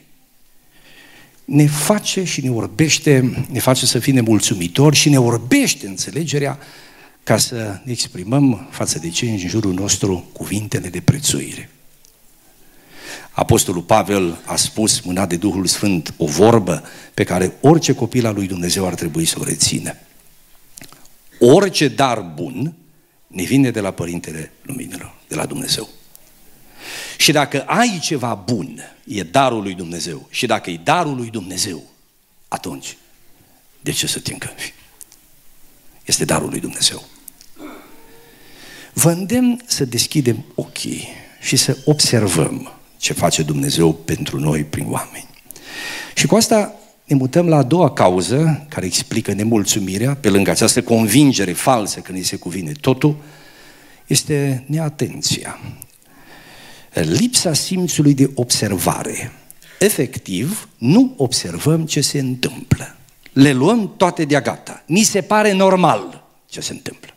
ne 1.46 1.68
face 1.68 2.24
și 2.24 2.42
ne 2.42 2.52
orbește, 2.52 3.46
ne 3.50 3.60
face 3.60 3.86
să 3.86 4.00
fim 4.00 4.14
nemulțumitori 4.14 4.96
și 4.96 5.10
ne 5.10 5.20
orbește 5.20 5.88
înțelegerea 5.88 6.60
ca 7.24 7.38
să 7.38 7.80
ne 7.84 7.92
exprimăm 7.92 8.68
față 8.72 9.00
de 9.00 9.10
cei 9.10 9.30
în 9.30 9.38
jurul 9.38 9.74
nostru 9.74 10.30
cuvintele 10.32 10.88
de 10.90 11.02
prețuire. 11.02 11.70
Apostolul 13.32 13.82
Pavel 13.82 14.42
a 14.46 14.56
spus, 14.56 15.00
mânat 15.00 15.30
de 15.30 15.36
Duhul 15.36 15.66
Sfânt, 15.66 16.14
o 16.18 16.26
vorbă 16.26 16.84
pe 17.14 17.24
care 17.24 17.54
orice 17.62 17.94
copil 17.94 18.26
al 18.26 18.34
lui 18.34 18.48
Dumnezeu 18.48 18.86
ar 18.86 18.94
trebui 18.94 19.26
să 19.26 19.36
o 19.40 19.44
rețină. 19.44 19.96
Orice 21.40 21.88
dar 21.88 22.20
bun 22.36 22.74
ne 23.28 23.44
vine 23.44 23.72
de 23.72 23.80
la 23.80 23.92
Părintele 23.92 24.52
Luminilor, 24.62 25.16
de 25.28 25.36
la 25.36 25.46
Dumnezeu. 25.46 25.90
Și 27.18 27.32
dacă 27.32 27.62
ai 27.62 28.00
ceva 28.02 28.34
bun, 28.34 28.80
e 29.06 29.24
darul 29.24 29.62
lui 29.62 29.74
Dumnezeu. 29.74 30.28
Și 30.30 30.46
dacă 30.46 30.70
e 30.70 30.80
darul 30.84 31.16
lui 31.16 31.30
Dumnezeu, 31.30 31.84
atunci, 32.48 32.98
de 33.82 33.92
ce 33.92 34.08
să 34.08 34.20
te 34.20 34.32
încălzi? 34.32 34.74
Este 36.06 36.26
darul 36.26 36.50
lui 36.50 36.60
Dumnezeu. 36.60 37.04
Vă 38.94 39.12
îndemn 39.12 39.62
să 39.66 39.86
deschidem 39.86 40.46
ochii 40.56 41.08
și 41.42 41.56
să 41.56 41.78
observăm 41.86 42.72
ce 42.98 43.14
face 43.14 43.44
Dumnezeu 43.44 43.94
pentru 43.94 44.40
noi 44.40 44.64
prin 44.64 44.86
oameni. 44.90 45.30
Și 46.14 46.28
cu 46.28 46.36
asta 46.36 46.74
ne 47.06 47.16
mutăm 47.16 47.48
la 47.48 47.58
a 47.58 47.64
doua 47.64 47.92
cauză 47.92 48.66
care 48.70 48.86
explică 48.86 49.34
nemulțumirea, 49.34 50.16
pe 50.16 50.30
lângă 50.30 50.50
această 50.50 50.82
convingere 50.82 51.54
falsă 51.54 52.00
că 52.00 52.12
ne 52.12 52.22
se 52.22 52.36
cuvine 52.36 52.72
totul, 52.72 53.16
este 54.08 54.64
neatenția. 54.68 55.60
Lipsa 57.02 57.54
simțului 57.54 58.14
de 58.14 58.32
observare. 58.34 59.32
Efectiv, 59.80 60.70
nu 60.78 61.14
observăm 61.18 61.86
ce 61.86 62.02
se 62.02 62.20
întâmplă. 62.20 62.96
Le 63.34 63.52
luăm 63.52 63.94
toate 63.98 64.26
de-a 64.26 64.42
gata. 64.42 64.84
Ni 64.86 65.04
se 65.04 65.22
pare 65.22 65.52
normal 65.52 66.24
ce 66.50 66.60
se 66.62 66.74
întâmplă. 66.74 67.12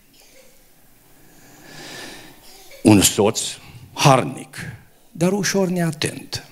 Un 2.83 3.01
soț 3.01 3.41
harnic, 3.93 4.57
dar 5.13 5.33
ușor 5.33 5.69
neatent. 5.69 6.45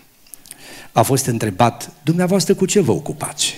A 0.92 1.02
fost 1.02 1.26
întrebat, 1.26 1.92
dumneavoastră 2.02 2.54
cu 2.54 2.66
ce 2.66 2.80
vă 2.80 2.92
ocupați? 2.92 3.54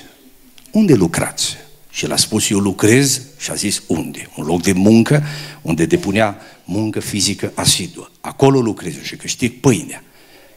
Unde 0.70 0.94
lucrați? 0.94 1.56
Și 1.90 2.06
l-a 2.06 2.16
spus, 2.16 2.50
eu 2.50 2.58
lucrez 2.58 3.22
și 3.38 3.50
a 3.50 3.54
zis, 3.54 3.82
unde? 3.86 4.30
Un 4.36 4.44
loc 4.44 4.62
de 4.62 4.72
muncă 4.72 5.22
unde 5.62 5.86
depunea 5.86 6.40
muncă 6.64 7.00
fizică 7.00 7.52
asiduă. 7.54 8.10
Acolo 8.20 8.60
lucrez 8.60 9.02
și 9.02 9.16
câștig 9.16 9.60
pâinea. 9.60 10.04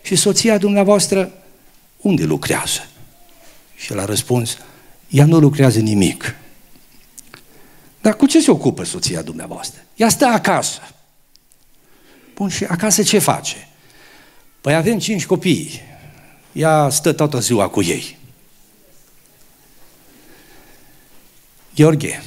Și 0.01 0.15
soția 0.15 0.57
dumneavoastră, 0.57 1.31
unde 1.97 2.23
lucrează? 2.23 2.87
Și 3.75 3.91
el 3.91 3.99
a 3.99 4.05
răspuns, 4.05 4.57
ea 5.09 5.25
nu 5.25 5.39
lucrează 5.39 5.79
nimic. 5.79 6.35
Dar 8.01 8.15
cu 8.15 8.25
ce 8.25 8.41
se 8.41 8.51
ocupă 8.51 8.83
soția 8.83 9.21
dumneavoastră? 9.21 9.81
Ea 9.95 10.09
stă 10.09 10.25
acasă. 10.25 10.79
Bun, 12.35 12.49
și 12.49 12.63
acasă 12.63 13.03
ce 13.03 13.19
face? 13.19 13.67
Păi 14.61 14.75
avem 14.75 14.99
cinci 14.99 15.25
copii. 15.25 15.81
Ea 16.51 16.89
stă 16.89 17.11
toată 17.11 17.39
ziua 17.39 17.67
cu 17.67 17.81
ei. 17.81 18.17
Gheorghe 21.75 22.23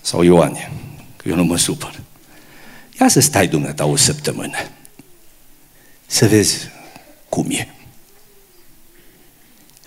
sau 0.00 0.22
Ioane, 0.22 0.72
că 1.16 1.28
eu 1.28 1.34
nu 1.34 1.44
mă 1.44 1.56
supăr. 1.56 2.00
Ia 3.00 3.08
să 3.08 3.20
stai 3.20 3.48
dumneata 3.48 3.84
o 3.84 3.96
săptămână. 3.96 4.56
Să 6.06 6.26
vezi 6.26 6.68
cum 7.28 7.50
e. 7.50 7.68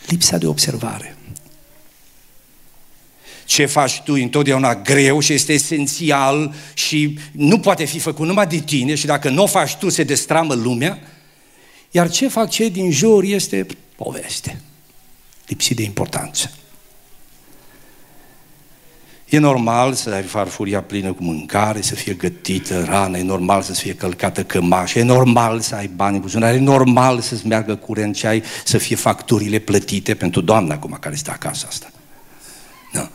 Lipsa 0.06 0.38
de 0.38 0.48
observare. 0.48 1.18
Ce 3.46 3.66
faci 3.66 4.02
tu 4.02 4.14
întotdeauna 4.14 4.76
greu 4.76 5.20
și 5.20 5.34
este 5.34 5.54
esențial 5.54 6.54
și 6.74 7.20
nu 7.32 7.60
poate 7.60 7.86
fi 7.86 8.00
făcut 8.00 8.26
numai 8.26 8.48
de 8.48 8.60
tine 8.60 8.96
și 8.96 9.06
dacă 9.06 9.30
nu 9.30 9.42
o 9.42 9.48
faci 9.48 9.76
tu 9.76 9.90
se 9.90 10.04
destramă 10.04 10.54
lumea, 10.54 11.00
iar 11.92 12.10
ce 12.10 12.28
fac 12.28 12.50
cei 12.50 12.70
din 12.70 12.92
jur 12.92 13.24
este 13.24 13.66
poveste, 13.96 14.62
lipsit 15.48 15.76
de 15.76 15.84
importanță. 15.84 16.52
E 19.34 19.40
normal 19.40 19.94
să 19.94 20.10
ai 20.10 20.24
farfuria 20.24 20.82
plină 20.82 21.14
cu 21.14 21.24
mâncare, 21.24 21.82
să 21.82 21.96
fie 21.96 22.14
gătită 22.14 22.84
rana, 22.84 23.18
e 23.18 23.24
normal 23.24 23.62
să 23.62 23.72
fie 23.72 23.96
călcată 23.96 24.44
cămașă, 24.44 25.00
e 25.00 25.04
normal 25.04 25.60
să 25.60 25.76
ai 25.76 25.88
bani 25.88 26.16
în 26.16 26.22
buzunar, 26.22 26.54
e 26.54 26.60
normal 26.60 27.20
să-ți 27.20 27.48
meargă 27.48 27.76
curent 27.76 28.16
ce 28.16 28.28
ai, 28.28 28.44
să 28.66 28.78
fie 28.78 28.96
facturile 28.96 29.60
plătite 29.60 30.16
pentru 30.16 30.42
doamna 30.42 30.74
acum 30.74 30.98
care 31.00 31.16
stă 31.16 31.32
acasă 31.32 31.66
asta. 31.70 31.92
Da. 32.94 33.10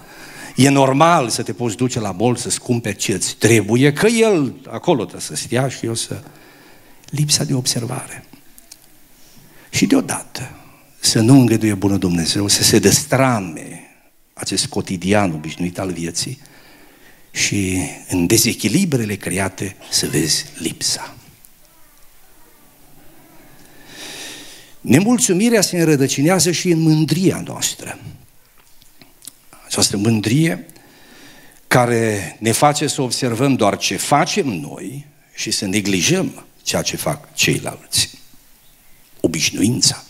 E 0.57 0.69
normal 0.69 1.29
să 1.29 1.43
te 1.43 1.53
poți 1.53 1.77
duce 1.77 2.01
la 2.01 2.11
mall 2.11 2.37
să-ți 2.37 2.61
cumperi 2.61 2.97
ce 2.97 3.13
îți 3.13 3.37
trebuie, 3.37 3.93
că 3.93 4.07
el 4.07 4.55
acolo 4.71 5.01
trebuie 5.01 5.21
să 5.23 5.35
stea 5.37 5.69
și 5.69 5.87
eu 5.87 5.95
să... 5.95 6.21
Lipsa 7.11 7.45
de 7.45 7.55
observare. 7.55 8.25
Și 9.71 9.87
deodată 9.87 10.51
să 10.99 11.21
nu 11.21 11.39
îngăduie 11.39 11.75
bună 11.75 11.97
Dumnezeu 11.97 12.49
să 12.49 12.63
se 12.63 12.79
destrame 12.79 13.88
acest 14.39 14.67
cotidian 14.67 15.33
obișnuit 15.33 15.79
al 15.79 15.93
vieții 15.93 16.39
și 17.31 17.79
în 18.09 18.27
dezechilibrele 18.27 19.15
create 19.15 19.77
să 19.91 20.07
vezi 20.07 20.45
lipsa. 20.59 21.15
Nemulțumirea 24.81 25.61
se 25.61 25.79
înrădăcinează 25.79 26.51
și 26.51 26.69
în 26.69 26.81
mândria 26.81 27.43
noastră. 27.45 27.99
Această 29.67 29.97
mândrie 29.97 30.67
care 31.69 32.37
ne 32.41 32.53
face 32.53 32.87
să 32.87 33.03
observăm 33.03 33.55
doar 33.55 33.77
ce 33.77 33.97
facem 33.97 34.47
noi 34.47 35.07
și 35.35 35.51
să 35.51 35.67
neglijăm 35.67 36.45
ceea 36.63 36.83
ce 36.83 36.97
fac 36.97 37.35
ceilalți. 37.35 38.11
Obișnuința. 39.21 40.05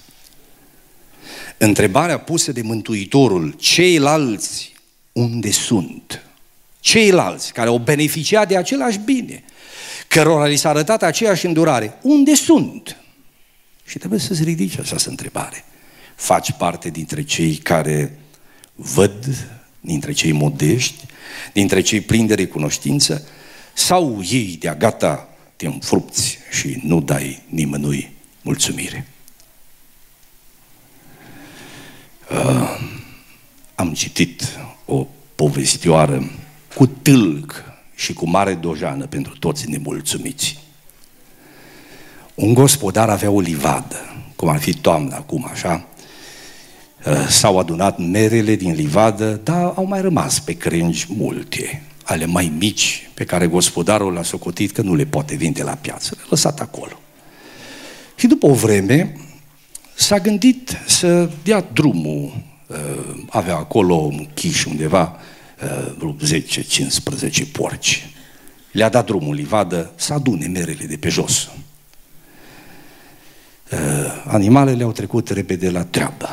Întrebarea 1.58 2.18
pusă 2.18 2.52
de 2.52 2.62
Mântuitorul, 2.62 3.52
ceilalți 3.52 4.72
unde 5.12 5.50
sunt? 5.50 6.22
Ceilalți 6.80 7.52
care 7.52 7.68
au 7.68 7.78
beneficiat 7.78 8.48
de 8.48 8.56
același 8.56 8.98
bine, 8.98 9.44
cărora 10.08 10.46
li 10.46 10.56
s-a 10.56 10.68
arătat 10.68 11.02
aceeași 11.02 11.46
îndurare, 11.46 11.98
unde 12.02 12.34
sunt? 12.34 12.96
Și 13.84 13.98
trebuie 13.98 14.20
să-ți 14.20 14.44
ridici 14.44 14.78
această 14.78 15.08
întrebare. 15.08 15.64
Faci 16.16 16.52
parte 16.52 16.88
dintre 16.88 17.22
cei 17.22 17.54
care 17.54 18.18
văd, 18.74 19.48
dintre 19.80 20.12
cei 20.12 20.32
modești, 20.32 21.04
dintre 21.52 21.80
cei 21.80 22.00
plini 22.00 22.28
de 22.28 22.34
recunoștință, 22.34 23.26
sau 23.74 24.22
ei 24.30 24.56
de-a 24.60 24.74
gata 24.74 25.28
te 25.56 25.66
înfrupți 25.66 26.38
și 26.50 26.80
nu 26.82 27.00
dai 27.00 27.42
nimănui 27.48 28.12
mulțumire. 28.42 29.06
Uh, 32.30 32.80
am 33.74 33.92
citit 33.92 34.58
o 34.84 35.06
povestioară 35.34 36.30
cu 36.74 36.86
tâlc 36.86 37.64
și 37.94 38.12
cu 38.12 38.28
mare 38.28 38.54
dojană 38.54 39.06
pentru 39.06 39.36
toți 39.38 39.70
nemulțumiți. 39.70 40.58
Un 42.34 42.54
gospodar 42.54 43.08
avea 43.08 43.30
o 43.30 43.40
livadă, 43.40 43.96
cum 44.36 44.48
ar 44.48 44.58
fi 44.58 44.74
toamna 44.74 45.16
acum, 45.16 45.48
așa, 45.52 45.86
uh, 47.06 47.26
S-au 47.28 47.58
adunat 47.58 47.98
merele 47.98 48.54
din 48.54 48.72
livadă, 48.72 49.40
dar 49.44 49.72
au 49.74 49.84
mai 49.84 50.00
rămas 50.00 50.40
pe 50.40 50.52
crengi 50.52 51.06
multe, 51.08 51.82
ale 52.04 52.24
mai 52.24 52.52
mici, 52.58 53.10
pe 53.14 53.24
care 53.24 53.46
gospodarul 53.46 54.12
l-a 54.12 54.22
socotit 54.22 54.72
că 54.72 54.82
nu 54.82 54.94
le 54.94 55.04
poate 55.04 55.34
vinde 55.34 55.62
la 55.62 55.74
piață. 55.74 56.12
Le-a 56.16 56.26
lăsat 56.28 56.60
acolo. 56.60 57.00
Și 58.16 58.26
după 58.26 58.46
o 58.46 58.54
vreme, 58.54 59.16
s-a 59.98 60.18
gândit 60.18 60.76
să 60.86 61.30
dea 61.42 61.66
drumul, 61.72 62.32
uh, 62.66 62.76
avea 63.28 63.56
acolo 63.56 63.96
închiși 63.96 64.68
undeva 64.68 65.16
uh, 66.00 66.14
10-15 67.48 67.52
porci. 67.52 68.10
Le-a 68.72 68.88
dat 68.88 69.06
drumul 69.06 69.34
livadă 69.34 69.92
să 69.94 70.12
adune 70.12 70.46
merele 70.46 70.84
de 70.84 70.96
pe 70.96 71.08
jos. 71.08 71.50
Uh, 73.72 73.78
animalele 74.26 74.82
au 74.82 74.92
trecut 74.92 75.28
repede 75.28 75.70
la 75.70 75.84
treabă. 75.84 76.28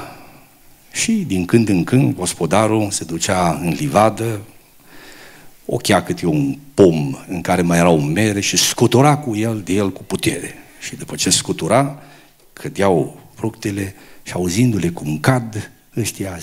Și 0.91 1.11
din 1.11 1.45
când 1.45 1.69
în 1.69 1.83
când 1.83 2.15
gospodarul 2.15 2.91
se 2.91 3.03
ducea 3.03 3.59
în 3.61 3.69
livadă, 3.69 4.41
ochea 5.65 6.03
câte 6.03 6.25
un 6.25 6.57
pom 6.73 7.15
în 7.27 7.41
care 7.41 7.61
mai 7.61 7.77
erau 7.77 7.99
mere 7.99 8.39
și 8.39 8.57
scutura 8.57 9.17
cu 9.17 9.35
el 9.35 9.61
de 9.61 9.73
el 9.73 9.91
cu 9.91 10.03
putere. 10.03 10.53
Și 10.79 10.95
după 10.95 11.15
ce 11.15 11.29
scutura, 11.29 11.99
cădeau 12.61 13.19
fructele 13.33 13.95
și 14.23 14.33
auzindu-le 14.33 14.89
cum 14.89 15.19
cad, 15.19 15.71
ăștia 15.97 16.37
10-15 16.37 16.41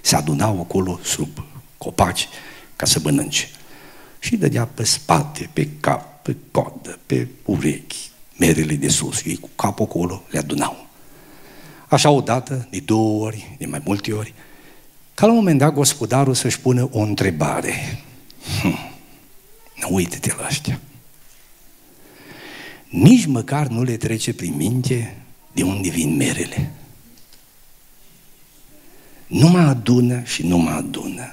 se 0.00 0.16
adunau 0.16 0.60
acolo 0.60 1.00
sub 1.02 1.44
copaci 1.78 2.28
ca 2.76 2.86
să 2.86 3.00
mănânce. 3.02 3.48
Și 4.18 4.36
dădea 4.36 4.64
pe 4.64 4.84
spate, 4.84 5.50
pe 5.52 5.68
cap, 5.80 6.22
pe 6.22 6.36
codă, 6.50 6.98
pe 7.06 7.28
urechi, 7.44 8.10
merele 8.36 8.74
de 8.74 8.88
sus. 8.88 9.22
Ei 9.24 9.36
cu 9.36 9.48
capul 9.56 9.84
acolo 9.84 10.22
le 10.30 10.38
adunau. 10.38 10.86
Așa 11.88 12.10
odată, 12.10 12.66
de 12.70 12.80
două 12.80 13.24
ori, 13.24 13.56
de 13.58 13.66
mai 13.66 13.80
multe 13.84 14.12
ori, 14.12 14.34
ca 15.14 15.26
la 15.26 15.32
un 15.32 15.38
moment 15.38 15.58
dat 15.58 15.72
gospodarul 15.72 16.34
să-și 16.34 16.60
pună 16.60 16.88
o 16.92 16.98
întrebare. 16.98 18.04
Hm, 18.60 18.78
uite-te 19.90 20.34
la 20.38 20.46
ăștia. 20.46 20.80
Nici 22.88 23.26
măcar 23.26 23.66
nu 23.66 23.82
le 23.82 23.96
trece 23.96 24.34
prin 24.34 24.56
minte 24.56 25.16
de 25.52 25.62
unde 25.62 25.88
vin 25.88 26.16
merele. 26.16 26.72
Nu 29.26 29.48
mă 29.48 29.58
adună 29.58 30.22
și 30.24 30.42
nu 30.42 30.56
mă 30.56 30.70
adună. 30.70 31.32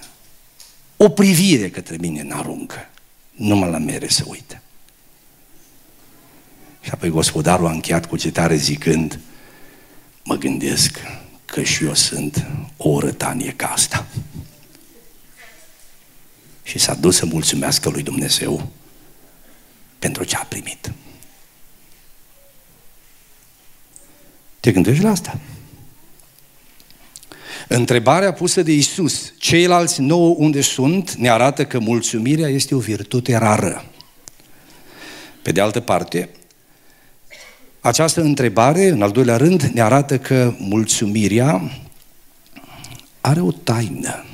O 0.97 1.09
privire 1.09 1.69
către 1.69 1.97
mine 1.99 2.23
n-aruncă. 2.23 2.89
Numai 3.31 3.69
la 3.69 3.77
mere 3.77 4.07
să 4.07 4.23
uită. 4.27 4.61
Și 6.81 6.89
apoi 6.89 7.09
gospodarul 7.09 7.67
a 7.67 7.71
încheiat 7.71 8.05
cu 8.05 8.17
cetare 8.17 8.55
zicând, 8.55 9.19
mă 10.23 10.35
gândesc 10.35 10.99
că 11.45 11.63
și 11.63 11.83
eu 11.83 11.93
sunt 11.93 12.47
o 12.77 12.99
rătanie 12.99 13.53
ca 13.55 13.67
asta. 13.67 14.07
Și 16.63 16.77
s-a 16.77 16.93
dus 16.93 17.15
să 17.15 17.25
mulțumească 17.25 17.89
lui 17.89 18.03
Dumnezeu 18.03 18.69
pentru 19.99 20.23
ce 20.23 20.35
a 20.35 20.43
primit. 20.43 20.91
Te 24.63 24.71
gândești 24.71 25.03
la 25.03 25.09
asta? 25.09 25.39
Întrebarea 27.67 28.33
pusă 28.33 28.61
de 28.61 28.71
Isus, 28.71 29.33
ceilalți 29.37 30.01
nouă 30.01 30.35
unde 30.37 30.61
sunt, 30.61 31.13
ne 31.13 31.29
arată 31.29 31.65
că 31.65 31.79
mulțumirea 31.79 32.47
este 32.47 32.75
o 32.75 32.79
virtute 32.79 33.37
rară. 33.37 33.85
Pe 35.41 35.51
de 35.51 35.61
altă 35.61 35.79
parte, 35.79 36.29
această 37.79 38.21
întrebare, 38.21 38.87
în 38.87 39.01
al 39.01 39.11
doilea 39.11 39.37
rând, 39.37 39.61
ne 39.61 39.81
arată 39.81 40.19
că 40.19 40.53
mulțumirea 40.57 41.71
are 43.21 43.41
o 43.41 43.51
taină. 43.51 44.25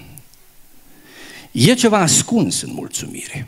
E 1.51 1.73
ceva 1.73 1.97
ascuns 1.97 2.61
în 2.61 2.71
mulțumire. 2.73 3.47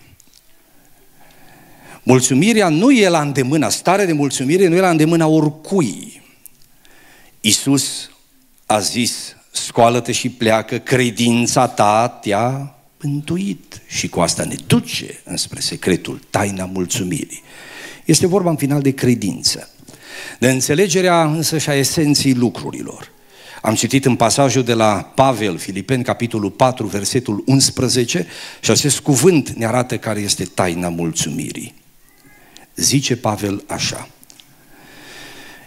Mulțumirea 2.03 2.69
nu 2.69 2.91
e 2.91 3.07
la 3.07 3.21
îndemâna, 3.21 3.69
starea 3.69 4.05
de 4.05 4.13
mulțumire 4.13 4.67
nu 4.67 4.75
e 4.75 4.79
la 4.79 4.89
îndemâna 4.89 5.27
oricui. 5.27 6.20
Iisus 7.41 8.09
a 8.65 8.79
zis, 8.79 9.35
scoală-te 9.51 10.11
și 10.11 10.29
pleacă, 10.29 10.77
credința 10.77 11.67
ta 11.67 12.07
te-a 12.21 12.75
mântuit. 13.01 13.81
Și 13.87 14.09
cu 14.09 14.19
asta 14.19 14.43
ne 14.43 14.55
duce 14.67 15.21
înspre 15.23 15.59
secretul, 15.59 16.21
taina 16.29 16.65
mulțumirii. 16.65 17.41
Este 18.05 18.27
vorba 18.27 18.49
în 18.49 18.55
final 18.55 18.81
de 18.81 18.91
credință, 18.91 19.69
de 20.39 20.49
înțelegerea 20.49 21.23
însă 21.23 21.57
și 21.57 21.69
a 21.69 21.75
esenției 21.75 22.33
lucrurilor. 22.33 23.11
Am 23.61 23.75
citit 23.75 24.05
în 24.05 24.15
pasajul 24.15 24.63
de 24.63 24.73
la 24.73 25.11
Pavel, 25.15 25.57
Filipeni, 25.57 26.03
capitolul 26.03 26.51
4, 26.51 26.87
versetul 26.87 27.43
11, 27.45 28.27
și 28.59 28.71
acest 28.71 28.99
cuvânt 28.99 29.49
ne 29.49 29.65
arată 29.65 29.97
care 29.97 30.19
este 30.19 30.43
taina 30.43 30.89
mulțumirii. 30.89 31.73
Zice 32.75 33.15
Pavel 33.15 33.63
așa. 33.67 34.09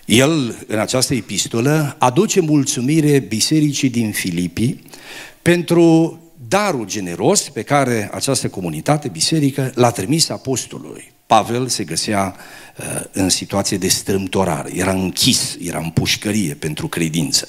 El, 0.06 0.64
în 0.66 0.78
această 0.78 1.14
epistolă, 1.14 1.96
aduce 1.98 2.40
mulțumire 2.40 3.18
bisericii 3.18 3.90
din 3.90 4.12
Filipii 4.12 4.82
pentru 5.42 6.18
darul 6.48 6.86
generos 6.86 7.48
pe 7.48 7.62
care 7.62 8.10
această 8.12 8.48
comunitate, 8.48 9.08
biserică, 9.08 9.72
l-a 9.74 9.90
trimis 9.90 10.28
apostolului. 10.28 11.12
Pavel 11.26 11.68
se 11.68 11.84
găsea 11.84 12.36
uh, 12.78 13.00
în 13.12 13.28
situație 13.28 13.76
de 13.76 13.88
strâmtorare, 13.88 14.70
era 14.76 14.92
închis, 14.92 15.56
era 15.60 15.78
în 15.78 15.90
pușcărie 15.90 16.54
pentru 16.54 16.88
credință. 16.88 17.48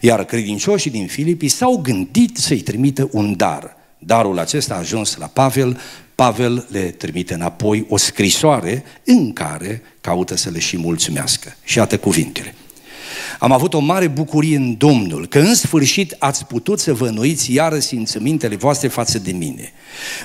Iar 0.00 0.24
credincioșii 0.24 0.90
din 0.90 1.06
Filipii 1.06 1.48
s-au 1.48 1.76
gândit 1.76 2.36
să-i 2.36 2.60
trimită 2.60 3.08
un 3.12 3.36
dar. 3.36 3.75
Darul 3.98 4.38
acesta 4.38 4.74
a 4.74 4.78
ajuns 4.78 5.16
la 5.16 5.26
Pavel, 5.26 5.80
Pavel 6.14 6.66
le 6.70 6.80
trimite 6.80 7.34
înapoi 7.34 7.86
o 7.88 7.96
scrisoare 7.96 8.84
în 9.04 9.32
care 9.32 9.82
caută 10.00 10.36
să 10.36 10.50
le 10.50 10.58
și 10.58 10.76
mulțumească. 10.76 11.56
Și 11.64 11.78
iată 11.78 11.98
cuvintele. 11.98 12.54
Am 13.38 13.52
avut 13.52 13.74
o 13.74 13.78
mare 13.78 14.06
bucurie 14.06 14.56
în 14.56 14.76
Domnul, 14.76 15.26
că 15.26 15.38
în 15.38 15.54
sfârșit 15.54 16.16
ați 16.18 16.44
putut 16.44 16.80
să 16.80 16.94
vă 16.94 17.06
înnoiți 17.06 17.52
iară 17.52 17.78
simțămintele 17.78 18.56
voastre 18.56 18.88
față 18.88 19.18
de 19.18 19.32
mine. 19.32 19.72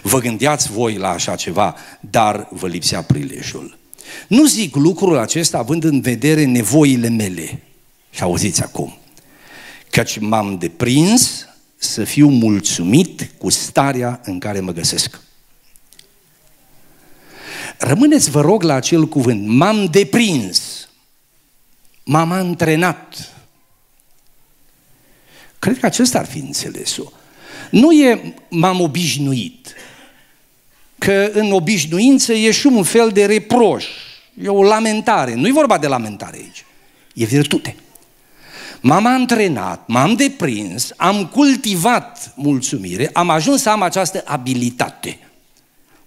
Vă 0.02 0.20
gândeați 0.20 0.72
voi 0.72 0.96
la 0.96 1.10
așa 1.10 1.36
ceva, 1.36 1.76
dar 2.00 2.48
vă 2.52 2.68
lipsea 2.68 3.02
prilejul. 3.02 3.78
Nu 4.28 4.46
zic 4.46 4.76
lucrul 4.76 5.18
acesta 5.18 5.58
având 5.58 5.84
în 5.84 6.02
vedere 6.02 6.46
nevoile 6.46 7.10
mele. 7.10 7.62
Și 8.10 8.24
auziți 8.24 8.64
acum, 8.64 8.98
căci 9.90 10.18
m-am 10.18 10.58
deprins 10.58 11.48
să 11.84 12.04
fiu 12.04 12.28
mulțumit 12.28 13.32
cu 13.38 13.50
starea 13.50 14.22
în 14.24 14.40
care 14.40 14.60
mă 14.60 14.72
găsesc. 14.72 15.20
Rămâneți, 17.78 18.30
vă 18.30 18.42
rog, 18.42 18.64
la 18.64 18.74
acel 18.74 19.08
cuvânt. 19.08 19.48
M-am 19.48 19.86
deprins. 19.86 20.90
M-am 22.04 22.32
antrenat. 22.32 23.34
Cred 25.60 25.80
că 25.80 25.86
acesta 25.86 26.20
ar 26.20 26.26
fi 26.26 26.38
înțelesul. 26.38 27.14
Nu 27.70 27.92
e 27.92 28.34
m-am 28.50 28.82
obișnuit. 28.82 29.74
Că 30.98 31.30
în 31.34 31.52
obișnuință 31.52 32.34
e 32.34 32.52
și 32.52 32.68
un 32.68 32.84
fel 32.84 33.10
de 33.10 33.26
reproș. 33.26 33.86
E 34.42 34.48
o 34.48 34.64
lamentare. 34.64 35.34
Nu 35.34 35.48
e 35.48 35.52
vorba 35.52 35.78
de 35.78 35.88
lamentare 35.88 36.38
aici. 36.38 36.66
E 37.14 37.26
virtute. 37.26 37.76
M-am 38.82 39.06
antrenat, 39.06 39.88
m-am 39.88 40.14
deprins, 40.14 40.92
am 40.98 41.28
cultivat 41.28 42.34
mulțumire, 42.36 43.10
am 43.14 43.30
ajuns 43.30 43.62
să 43.62 43.70
am 43.70 43.82
această 43.82 44.24
abilitate 44.26 45.20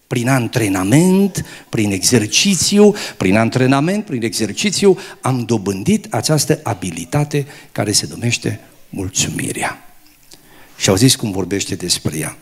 prin 0.06 0.28
antrenament, 0.28 1.44
prin 1.68 1.90
exercițiu, 1.90 2.94
prin 3.16 3.37
antrenament, 3.37 4.04
prin 4.04 4.22
exercițiu, 4.22 4.98
am 5.20 5.44
dobândit 5.44 6.14
această 6.14 6.60
abilitate 6.62 7.46
care 7.72 7.92
se 7.92 8.06
numește 8.10 8.60
mulțumirea. 8.88 9.94
Și 10.76 10.88
au 10.88 10.96
zis 10.96 11.14
cum 11.14 11.30
vorbește 11.30 11.74
despre 11.74 12.18
ea. 12.18 12.37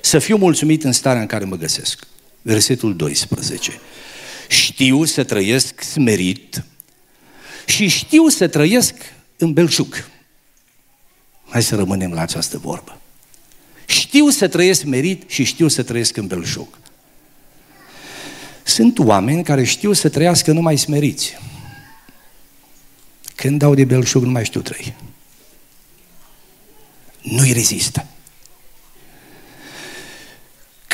Să 0.00 0.18
fiu 0.18 0.36
mulțumit 0.36 0.84
în 0.84 0.92
starea 0.92 1.20
în 1.20 1.26
care 1.26 1.44
mă 1.44 1.56
găsesc. 1.56 2.06
Versetul 2.42 2.96
12. 2.96 3.80
Știu 4.48 5.04
să 5.04 5.24
trăiesc 5.24 5.80
smerit 5.80 6.64
și 7.66 7.88
știu 7.88 8.28
să 8.28 8.48
trăiesc 8.48 8.94
în 9.36 9.52
belșug. 9.52 10.08
Hai 11.48 11.62
să 11.62 11.74
rămânem 11.74 12.12
la 12.12 12.20
această 12.20 12.58
vorbă. 12.58 12.98
Știu 13.86 14.28
să 14.28 14.48
trăiesc 14.48 14.82
merit 14.82 15.30
și 15.30 15.44
știu 15.44 15.68
să 15.68 15.82
trăiesc 15.82 16.16
în 16.16 16.26
belșug. 16.26 16.78
Sunt 18.62 18.98
oameni 18.98 19.44
care 19.44 19.64
știu 19.64 19.92
să 19.92 20.08
trăiască 20.08 20.52
numai 20.52 20.78
smeriți. 20.78 21.38
Când 23.34 23.58
dau 23.58 23.74
de 23.74 23.84
belșug, 23.84 24.22
nu 24.22 24.30
mai 24.30 24.44
știu 24.44 24.60
trăi. 24.60 24.94
Nu-i 27.22 27.52
rezistă. 27.52 28.06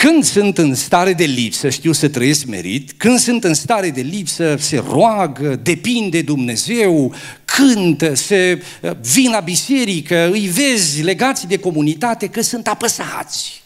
Când 0.01 0.25
sunt 0.25 0.59
în 0.59 0.75
stare 0.75 1.13
de 1.13 1.25
lipsă, 1.25 1.69
știu 1.69 1.93
să 1.93 2.09
trăiesc 2.09 2.45
merit, 2.45 2.93
când 2.93 3.19
sunt 3.19 3.45
în 3.45 3.55
stare 3.55 3.91
de 3.91 4.01
lipsă, 4.01 4.57
se 4.59 4.77
roagă, 4.77 5.57
depinde 5.57 6.23
Dumnezeu, 6.23 7.15
cântă, 7.45 8.15
se 8.15 8.63
vin 9.01 9.31
la 9.31 9.41
biserică, 9.41 10.31
îi 10.33 10.47
vezi 10.47 11.03
legați 11.03 11.47
de 11.47 11.59
comunitate 11.59 12.27
că 12.27 12.41
sunt 12.41 12.67
apăsați. 12.67 13.63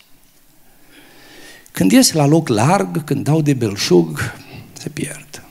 Când 1.73 1.93
ies 1.93 2.13
la 2.13 2.27
loc 2.27 2.49
larg, 2.49 3.05
când 3.05 3.25
dau 3.25 3.43
de 3.43 3.53
belșug, 3.53 4.35
se 4.73 4.89
pierd. 4.89 5.43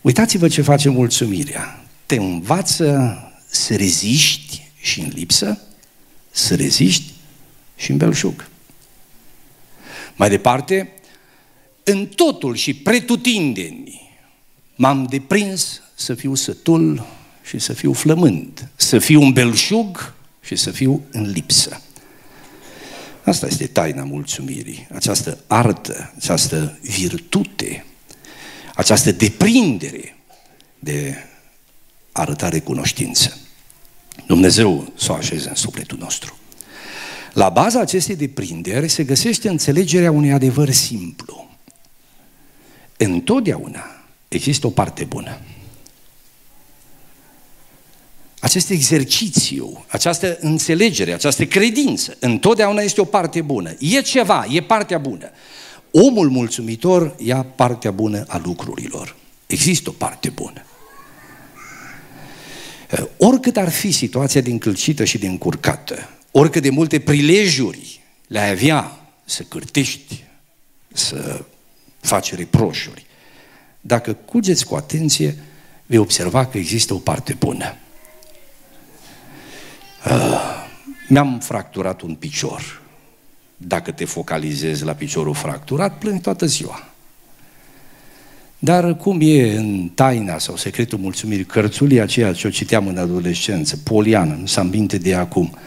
Uitați-vă 0.00 0.48
ce 0.48 0.62
face 0.62 0.88
mulțumirea. 0.88 1.84
Te 2.06 2.16
învață 2.16 3.16
să 3.46 3.76
reziști 3.76 4.70
și 4.80 5.00
în 5.00 5.10
lipsă, 5.14 5.60
să 6.30 6.54
reziști 6.54 7.12
și 7.76 7.90
în 7.90 7.96
belșug. 7.96 8.50
Mai 10.16 10.28
departe, 10.28 10.92
în 11.84 12.06
totul 12.06 12.56
și 12.56 12.74
pretutindeni 12.74 14.10
m-am 14.74 15.04
deprins 15.04 15.82
să 15.94 16.14
fiu 16.14 16.34
sătul 16.34 17.06
și 17.42 17.58
să 17.58 17.72
fiu 17.72 17.92
flămând, 17.92 18.68
să 18.74 18.98
fiu 18.98 19.20
un 19.20 19.32
belșug 19.32 20.14
și 20.40 20.56
să 20.56 20.70
fiu 20.70 21.02
în 21.10 21.30
lipsă. 21.30 21.80
Asta 23.24 23.46
este 23.46 23.66
taina 23.66 24.04
mulțumirii, 24.04 24.88
această 24.94 25.38
artă, 25.46 26.12
această 26.16 26.78
virtute, 26.82 27.84
această 28.74 29.12
deprindere 29.12 30.16
de 30.78 31.16
arătare 32.12 32.60
cunoștință. 32.60 33.38
Dumnezeu 34.26 34.92
să 34.96 35.12
o 35.12 35.14
așeze 35.14 35.48
în 35.48 35.54
sufletul 35.54 35.98
nostru. 35.98 36.36
La 37.32 37.48
baza 37.48 37.80
acestei 37.80 38.16
deprinderi 38.16 38.88
se 38.88 39.04
găsește 39.04 39.48
înțelegerea 39.48 40.10
unui 40.10 40.32
adevăr 40.32 40.70
simplu. 40.70 41.50
Întotdeauna 42.96 43.84
există 44.28 44.66
o 44.66 44.70
parte 44.70 45.04
bună. 45.04 45.38
Acest 48.40 48.70
exercițiu, 48.70 49.84
această 49.88 50.38
înțelegere, 50.40 51.12
această 51.12 51.46
credință, 51.46 52.16
întotdeauna 52.18 52.80
este 52.80 53.00
o 53.00 53.04
parte 53.04 53.42
bună. 53.42 53.74
E 53.78 54.00
ceva, 54.00 54.46
e 54.50 54.62
partea 54.62 54.98
bună. 54.98 55.30
Omul 55.90 56.30
mulțumitor 56.30 57.14
ia 57.18 57.42
partea 57.42 57.90
bună 57.90 58.24
a 58.28 58.40
lucrurilor. 58.44 59.16
Există 59.46 59.90
o 59.90 59.92
parte 59.92 60.28
bună. 60.28 60.64
Oricât 63.18 63.56
ar 63.56 63.70
fi 63.70 63.90
situația 63.90 64.40
din 64.40 64.58
câlcită 64.58 65.04
și 65.04 65.18
din 65.18 65.38
curcată, 65.38 66.08
oricât 66.32 66.62
de 66.62 66.70
multe 66.70 67.00
prilejuri 67.00 68.00
le-ai 68.26 68.50
avea 68.50 69.00
să 69.24 69.42
cârtești, 69.42 70.24
să 70.92 71.44
faci 72.00 72.34
reproșuri, 72.34 73.06
dacă 73.80 74.12
cugeți 74.12 74.66
cu 74.66 74.74
atenție, 74.74 75.36
vei 75.86 75.98
observa 75.98 76.46
că 76.46 76.58
există 76.58 76.94
o 76.94 76.98
parte 76.98 77.34
bună. 77.38 77.76
Uh, 80.06 80.66
mi-am 81.08 81.40
fracturat 81.40 82.00
un 82.00 82.14
picior. 82.14 82.82
Dacă 83.56 83.90
te 83.90 84.04
focalizezi 84.04 84.84
la 84.84 84.92
piciorul 84.92 85.34
fracturat, 85.34 85.98
plângi 85.98 86.20
toată 86.20 86.46
ziua. 86.46 86.86
Dar 88.58 88.96
cum 88.96 89.18
e 89.20 89.56
în 89.56 89.90
taina 89.94 90.38
sau 90.38 90.56
secretul 90.56 90.98
mulțumirii, 90.98 91.44
cărțulia 91.44 92.02
aceea 92.02 92.32
ce 92.32 92.46
o 92.46 92.50
citeam 92.50 92.86
în 92.86 92.98
adolescență, 92.98 93.76
Poliană, 93.76 94.34
nu 94.34 94.46
s-am 94.46 94.66
minte 94.66 94.98
de 94.98 95.14
acum, 95.14 95.58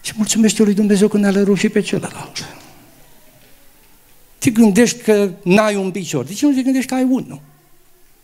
și 0.00 0.12
mulțumește 0.16 0.62
lui 0.62 0.74
Dumnezeu 0.74 1.08
când 1.08 1.24
ne-a 1.24 1.54
și 1.54 1.68
pe 1.68 1.80
celălalt. 1.80 2.56
Te 4.38 4.50
gândești 4.50 5.02
că 5.02 5.30
n-ai 5.42 5.76
un 5.76 5.90
picior. 5.90 6.24
De 6.24 6.32
ce 6.32 6.46
nu 6.46 6.52
te 6.52 6.62
gândești 6.62 6.88
că 6.88 6.94
ai 6.94 7.02
unul? 7.02 7.40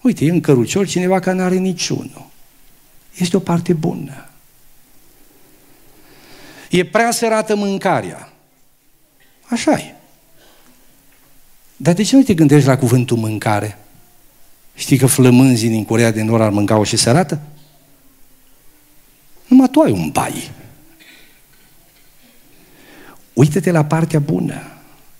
Uite, 0.00 0.24
e 0.24 0.30
în 0.30 0.40
cărucior 0.40 0.87
cineva 0.87 1.20
care 1.20 1.37
n-are 1.37 1.56
niciunul. 1.56 2.26
Este 3.14 3.37
o 3.37 3.40
parte 3.40 3.72
bună. 3.72 4.28
E 6.70 6.84
prea 6.84 7.10
sărată 7.10 7.54
mâncarea. 7.56 8.32
Așa 9.44 9.72
e. 9.72 9.94
Dar 11.76 11.94
de 11.94 12.02
ce 12.02 12.16
nu 12.16 12.22
te 12.22 12.34
gândești 12.34 12.68
la 12.68 12.78
cuvântul 12.78 13.16
mâncare? 13.16 13.78
Știi 14.74 14.98
că 14.98 15.06
flămânzii 15.06 15.68
din 15.68 15.84
Corea 15.84 16.10
de 16.10 16.22
Nord 16.22 16.42
ar 16.42 16.50
mânca-o 16.50 16.84
și 16.84 16.96
sărată? 16.96 17.40
Numai 19.46 19.68
tu 19.68 19.80
ai 19.80 19.90
un 19.90 20.10
bai. 20.10 20.50
Uită-te 23.35 23.70
la 23.70 23.85
partea 23.85 24.18
bună. 24.18 24.62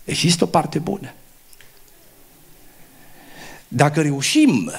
Există 0.05 0.43
o 0.43 0.47
parte 0.47 0.79
bună. 0.79 1.13
Dacă 3.67 4.01
reușim 4.01 4.71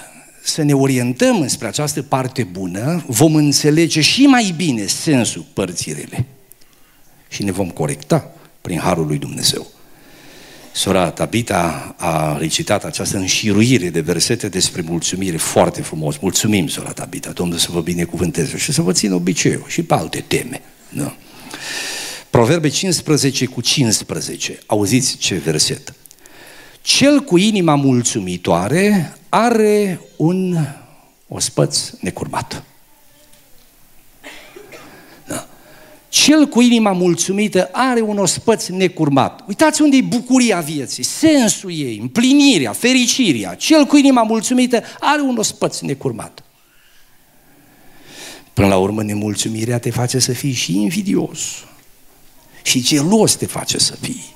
să 0.43 0.63
ne 0.63 0.75
orientăm 0.75 1.41
înspre 1.41 1.67
această 1.67 2.03
parte 2.03 2.43
bună, 2.43 3.05
vom 3.07 3.35
înțelege 3.35 4.01
și 4.01 4.27
mai 4.27 4.55
bine 4.57 4.87
sensul 4.87 5.45
părții 5.53 5.93
rele. 5.93 6.25
Și 7.29 7.43
ne 7.43 7.51
vom 7.51 7.71
corecta 7.71 8.31
prin 8.61 8.79
Harul 8.79 9.07
lui 9.07 9.19
Dumnezeu. 9.19 9.67
Sora 10.73 11.11
Tabita 11.11 11.95
a 11.99 12.37
recitat 12.39 12.85
această 12.85 13.17
înșiruire 13.17 13.89
de 13.89 14.01
versete 14.01 14.49
despre 14.49 14.81
mulțumire 14.81 15.37
foarte 15.37 15.83
frumos. 15.83 16.17
Mulțumim, 16.17 16.69
sora 16.69 16.93
Tabita, 16.93 17.31
Domnul 17.31 17.59
să 17.59 17.69
vă 17.71 17.81
binecuvânteze 17.81 18.57
și 18.57 18.73
să 18.73 18.83
vă 18.83 18.93
țină 18.93 19.15
obiceiul 19.15 19.65
și 19.69 19.83
pe 19.83 19.95
alte 19.95 20.25
teme. 20.27 20.61
Nu? 20.89 21.13
Proverbe 22.37 22.69
15 22.69 23.47
cu 23.47 23.61
15. 23.61 24.59
Auziți 24.67 25.17
ce 25.17 25.35
verset. 25.35 25.95
Cel 26.83 27.21
cu 27.21 27.37
inima 27.37 27.75
mulțumitoare 27.75 29.17
are 29.29 30.01
un 30.17 30.57
ospăț 31.29 31.91
necurmat. 32.01 32.63
Da. 35.27 35.47
Cel 36.09 36.47
cu 36.47 36.61
inima 36.61 36.93
mulțumită 36.93 37.69
are 37.73 38.01
un 38.01 38.19
ospăț 38.19 38.67
necurmat. 38.67 39.45
Uitați 39.49 39.83
unde 39.83 39.97
e 39.97 40.03
bucuria 40.03 40.61
vieții, 40.61 41.03
sensul 41.03 41.71
ei, 41.73 41.99
împlinirea, 42.01 42.73
fericirea. 42.73 43.55
Cel 43.55 43.85
cu 43.85 43.97
inima 43.97 44.23
mulțumită 44.23 44.83
are 45.01 45.21
un 45.21 45.37
ospăț 45.37 45.81
necurmat. 45.81 46.45
Până 48.53 48.69
la 48.69 48.77
urmă, 48.77 49.03
nemulțumirea 49.03 49.79
te 49.79 49.91
face 49.91 50.19
să 50.19 50.33
fii 50.33 50.53
și 50.53 50.81
invidios. 50.81 51.41
Și 52.67 52.83
gelos 52.83 53.35
te 53.35 53.47
face 53.47 53.79
să 53.79 53.97
fii. 54.01 54.35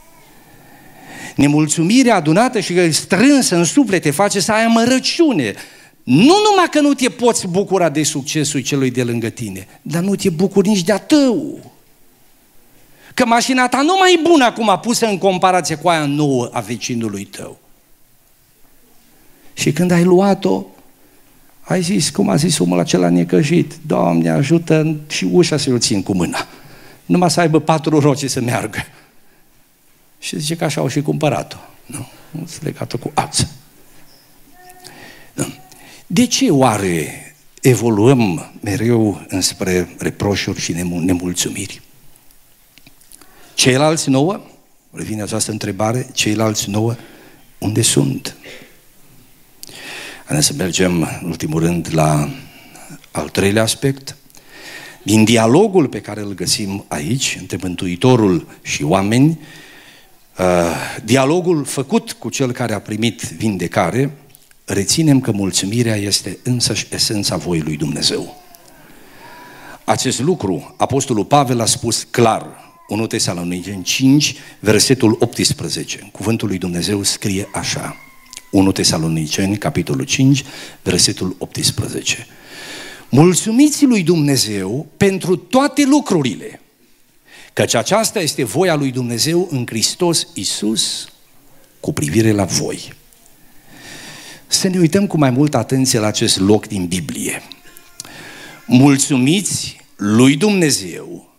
Nemulțumirea 1.36 2.14
adunată 2.14 2.60
și 2.60 2.92
strânsă 2.92 3.56
în 3.56 3.64
suflet 3.64 4.02
te 4.02 4.10
face 4.10 4.40
să 4.40 4.52
ai 4.52 4.64
amărăciune. 4.64 5.54
Nu 6.02 6.34
numai 6.48 6.66
că 6.70 6.80
nu 6.80 6.94
te 6.94 7.08
poți 7.08 7.46
bucura 7.46 7.88
de 7.88 8.02
succesul 8.02 8.60
celui 8.60 8.90
de 8.90 9.02
lângă 9.02 9.28
tine, 9.28 9.66
dar 9.82 10.02
nu 10.02 10.14
te 10.14 10.30
bucuri 10.30 10.68
nici 10.68 10.82
de-a 10.82 10.98
tău. 10.98 11.58
Că 13.14 13.26
mașina 13.26 13.68
ta 13.68 13.82
nu 13.82 13.96
mai 13.98 14.14
e 14.14 14.28
bună 14.28 14.44
acum 14.44 14.78
pusă 14.82 15.06
în 15.06 15.18
comparație 15.18 15.76
cu 15.76 15.88
aia 15.88 16.06
nouă 16.06 16.48
a 16.52 16.60
vecinului 16.60 17.24
tău. 17.24 17.58
Și 19.52 19.72
când 19.72 19.90
ai 19.90 20.04
luat-o, 20.04 20.64
ai 21.60 21.82
zis, 21.82 22.10
cum 22.10 22.28
a 22.28 22.36
zis 22.36 22.58
omul 22.58 22.78
acela 22.78 23.08
necăjit, 23.08 23.74
Doamne 23.86 24.30
ajută 24.30 24.96
și 25.06 25.24
ușa 25.24 25.56
să-l 25.56 25.78
țin 25.78 26.02
cu 26.02 26.14
mâna. 26.14 26.46
Numai 27.10 27.30
să 27.30 27.40
aibă 27.40 27.60
patru 27.60 27.98
roci 27.98 28.30
să 28.30 28.40
meargă. 28.40 28.78
Și 30.18 30.38
zice 30.38 30.56
că 30.56 30.64
așa 30.64 30.80
au 30.80 30.88
și 30.88 31.02
cumpărat-o. 31.02 31.56
Nu? 31.86 32.08
Legat-o 32.60 32.98
cu 32.98 33.10
ață. 33.14 33.50
Nu. 35.34 35.54
De 36.06 36.26
ce 36.26 36.50
oare 36.50 37.34
evoluăm 37.60 38.52
mereu 38.60 39.24
înspre 39.28 39.94
reproșuri 39.98 40.60
și 40.60 40.72
nemulțumiri? 40.86 41.82
Ceilalți 43.54 44.08
nouă, 44.08 44.40
revine 44.90 45.22
această 45.22 45.50
întrebare, 45.50 46.06
ceilalți 46.12 46.70
nouă, 46.70 46.94
unde 47.58 47.82
sunt? 47.82 48.36
Haideți 50.24 50.46
să 50.46 50.52
mergem, 50.52 51.02
în 51.22 51.28
ultimul 51.28 51.60
rând, 51.60 51.88
la 51.92 52.30
al 53.10 53.28
treilea 53.28 53.62
aspect. 53.62 54.16
Din 55.02 55.24
dialogul 55.24 55.88
pe 55.88 56.00
care 56.00 56.20
îl 56.20 56.34
găsim 56.34 56.84
aici, 56.88 57.36
între 57.40 57.58
Mântuitorul 57.62 58.46
și 58.62 58.82
oameni, 58.82 59.38
Uh, 60.40 60.46
dialogul 61.04 61.64
făcut 61.64 62.12
cu 62.12 62.28
cel 62.28 62.52
care 62.52 62.74
a 62.74 62.80
primit 62.80 63.22
vindecare, 63.22 64.10
reținem 64.64 65.20
că 65.20 65.30
mulțumirea 65.30 65.96
este 65.96 66.38
însăși 66.42 66.86
esența 66.90 67.36
voii 67.36 67.60
lui 67.60 67.76
Dumnezeu. 67.76 68.42
Acest 69.84 70.20
lucru, 70.20 70.74
Apostolul 70.76 71.24
Pavel 71.24 71.60
a 71.60 71.64
spus 71.64 72.06
clar, 72.10 72.46
1 72.88 73.06
Tesaloniceni 73.06 73.82
5, 73.82 74.34
versetul 74.60 75.16
18. 75.20 76.08
Cuvântul 76.12 76.48
lui 76.48 76.58
Dumnezeu 76.58 77.02
scrie 77.02 77.48
așa, 77.52 77.96
1 78.50 78.72
Tesaloniceni, 78.72 79.56
capitolul 79.56 80.04
5, 80.04 80.44
versetul 80.82 81.36
18. 81.38 82.26
Mulțumiți 83.10 83.84
lui 83.84 84.02
Dumnezeu 84.02 84.86
pentru 84.96 85.36
toate 85.36 85.84
lucrurile, 85.84 86.60
Căci 87.52 87.74
aceasta 87.74 88.20
este 88.20 88.44
voia 88.44 88.74
lui 88.74 88.90
Dumnezeu 88.90 89.48
în 89.50 89.66
Hristos 89.66 90.26
Isus 90.34 91.08
cu 91.80 91.92
privire 91.92 92.32
la 92.32 92.44
voi. 92.44 92.92
Să 94.46 94.68
ne 94.68 94.78
uităm 94.78 95.06
cu 95.06 95.18
mai 95.18 95.30
multă 95.30 95.56
atenție 95.56 95.98
la 95.98 96.06
acest 96.06 96.38
loc 96.38 96.66
din 96.66 96.86
Biblie. 96.86 97.42
Mulțumiți 98.66 99.80
lui 99.96 100.36
Dumnezeu, 100.36 101.34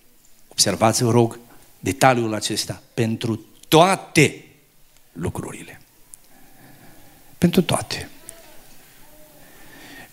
observați, 0.48 1.04
vă 1.04 1.12
rog, 1.12 1.40
detaliul 1.80 2.34
acesta, 2.34 2.84
pentru 2.94 3.46
toate 3.68 4.46
lucrurile. 5.12 5.82
Pentru 7.38 7.62
toate. 7.62 8.10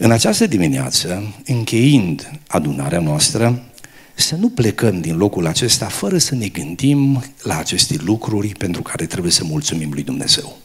În 0.01 0.11
această 0.11 0.47
dimineață, 0.47 1.35
încheind 1.45 2.31
adunarea 2.47 3.01
noastră, 3.01 3.63
să 4.15 4.35
nu 4.35 4.49
plecăm 4.49 5.01
din 5.01 5.17
locul 5.17 5.47
acesta 5.47 5.87
fără 5.87 6.19
să 6.19 6.35
ne 6.35 6.49
gândim 6.49 7.25
la 7.43 7.59
aceste 7.59 7.97
lucruri 7.99 8.49
pentru 8.49 8.83
care 8.83 9.07
trebuie 9.07 9.33
să 9.33 9.45
mulțumim 9.45 9.93
lui 9.93 10.03
Dumnezeu. 10.03 10.57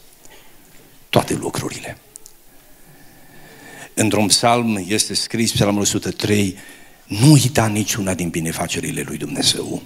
Toate 1.08 1.34
lucrurile. 1.34 1.98
Într-un 3.94 4.26
psalm 4.26 4.84
este 4.88 5.14
scris, 5.14 5.52
psalmul 5.52 5.80
103, 5.80 6.56
nu 7.06 7.30
uita 7.30 7.66
niciuna 7.66 8.14
din 8.14 8.28
binefacerile 8.28 9.02
lui 9.06 9.16
Dumnezeu. 9.16 9.82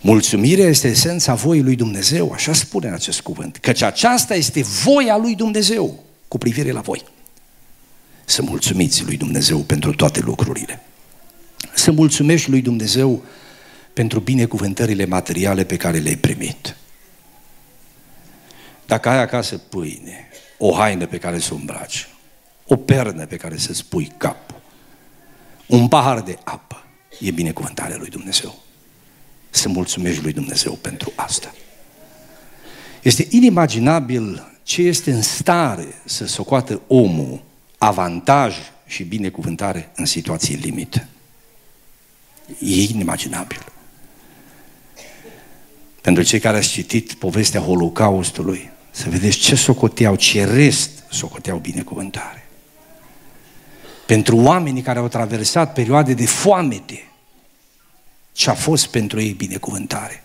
Mulțumirea 0.00 0.68
este 0.68 0.88
esența 0.88 1.34
voii 1.34 1.62
lui 1.62 1.76
Dumnezeu, 1.76 2.32
așa 2.32 2.52
spune 2.52 2.86
în 2.86 2.94
acest 2.94 3.20
cuvânt, 3.20 3.56
căci 3.56 3.82
aceasta 3.82 4.34
este 4.34 4.62
voia 4.62 5.16
lui 5.16 5.34
Dumnezeu 5.34 6.02
cu 6.28 6.38
privire 6.38 6.70
la 6.70 6.80
voi. 6.80 7.16
Să 8.28 8.42
mulțumiți 8.42 9.04
lui 9.04 9.16
Dumnezeu 9.16 9.58
pentru 9.58 9.94
toate 9.94 10.20
lucrurile 10.20 10.82
să 11.78 11.90
mulțumești 11.90 12.50
lui 12.50 12.60
Dumnezeu 12.60 13.22
pentru 13.92 14.20
binecuvântările 14.20 15.04
materiale 15.04 15.64
pe 15.64 15.76
care 15.76 15.98
le-ai 15.98 16.16
primit. 16.16 16.76
Dacă 18.86 19.08
ai 19.08 19.20
acasă 19.20 19.56
pâine, 19.56 20.28
o 20.58 20.72
haină 20.72 21.06
pe 21.06 21.18
care 21.18 21.38
să 21.38 21.54
o 21.54 21.56
îmbraci, 21.56 22.08
o 22.66 22.76
pernă 22.76 23.26
pe 23.26 23.36
care 23.36 23.56
să 23.56 23.72
spui 23.72 24.12
capul, 24.16 24.60
un 25.66 25.88
pahar 25.88 26.20
de 26.20 26.38
apă, 26.44 26.84
e 27.20 27.30
binecuvântarea 27.30 27.96
lui 27.96 28.08
Dumnezeu. 28.08 28.58
Să 29.50 29.68
mulțumești 29.68 30.22
lui 30.22 30.32
Dumnezeu 30.32 30.72
pentru 30.72 31.12
asta. 31.14 31.54
Este 33.02 33.26
inimaginabil 33.30 34.52
ce 34.62 34.82
este 34.82 35.12
în 35.12 35.22
stare 35.22 36.02
să 36.04 36.26
socoată 36.26 36.80
omul 36.86 37.42
avantaj 37.78 38.56
și 38.86 39.04
binecuvântare 39.04 39.90
în 39.94 40.04
situații 40.04 40.54
limite. 40.54 41.08
E 42.60 42.82
inimaginabil. 42.82 43.66
Pentru 46.00 46.22
cei 46.22 46.40
care 46.40 46.56
ați 46.56 46.68
citit 46.68 47.12
povestea 47.12 47.60
Holocaustului, 47.60 48.70
să 48.90 49.08
vedeți 49.08 49.38
ce 49.38 49.54
socoteau, 49.54 50.16
ce 50.16 50.44
rest 50.44 50.90
socoteau 51.10 51.58
binecuvântare. 51.58 52.48
Pentru 54.06 54.36
oamenii 54.36 54.82
care 54.82 54.98
au 54.98 55.08
traversat 55.08 55.72
perioade 55.72 56.14
de 56.14 56.26
foamete, 56.26 57.08
ce 58.32 58.50
a 58.50 58.54
fost 58.54 58.86
pentru 58.86 59.20
ei 59.20 59.32
binecuvântare. 59.32 60.22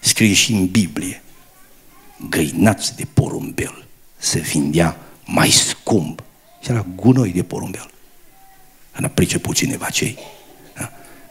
Scrie 0.00 0.32
și 0.32 0.52
în 0.52 0.66
Biblie, 0.66 1.22
găinați 2.28 2.96
de 2.96 3.06
porumbel 3.12 3.86
se 4.16 4.38
vindea 4.38 4.96
mai 5.24 5.50
scump. 5.50 6.22
Și 6.64 6.70
era 6.70 6.86
gunoi 6.94 7.32
de 7.32 7.42
porumbel. 7.42 7.90
În 8.92 9.04
a 9.04 9.08
priceput 9.08 9.54
cineva 9.54 9.90
cei 9.90 10.18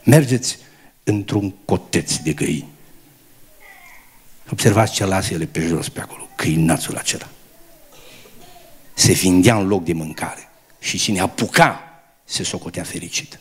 Mergeți 0.04 0.58
într-un 1.04 1.50
coteț 1.64 2.16
de 2.16 2.32
găini. 2.32 2.68
Observați 4.50 4.92
ce 4.92 5.04
lasă 5.04 5.34
ele 5.34 5.44
pe 5.44 5.60
jos 5.60 5.88
pe 5.88 6.00
acolo, 6.00 6.28
câinațul 6.36 6.96
acela. 6.96 7.28
Se 8.94 9.12
vindea 9.12 9.56
în 9.56 9.66
loc 9.66 9.84
de 9.84 9.92
mâncare 9.92 10.48
și 10.78 10.98
cine 10.98 11.20
apuca 11.20 11.80
se 12.24 12.42
socotea 12.42 12.82
fericit. 12.82 13.38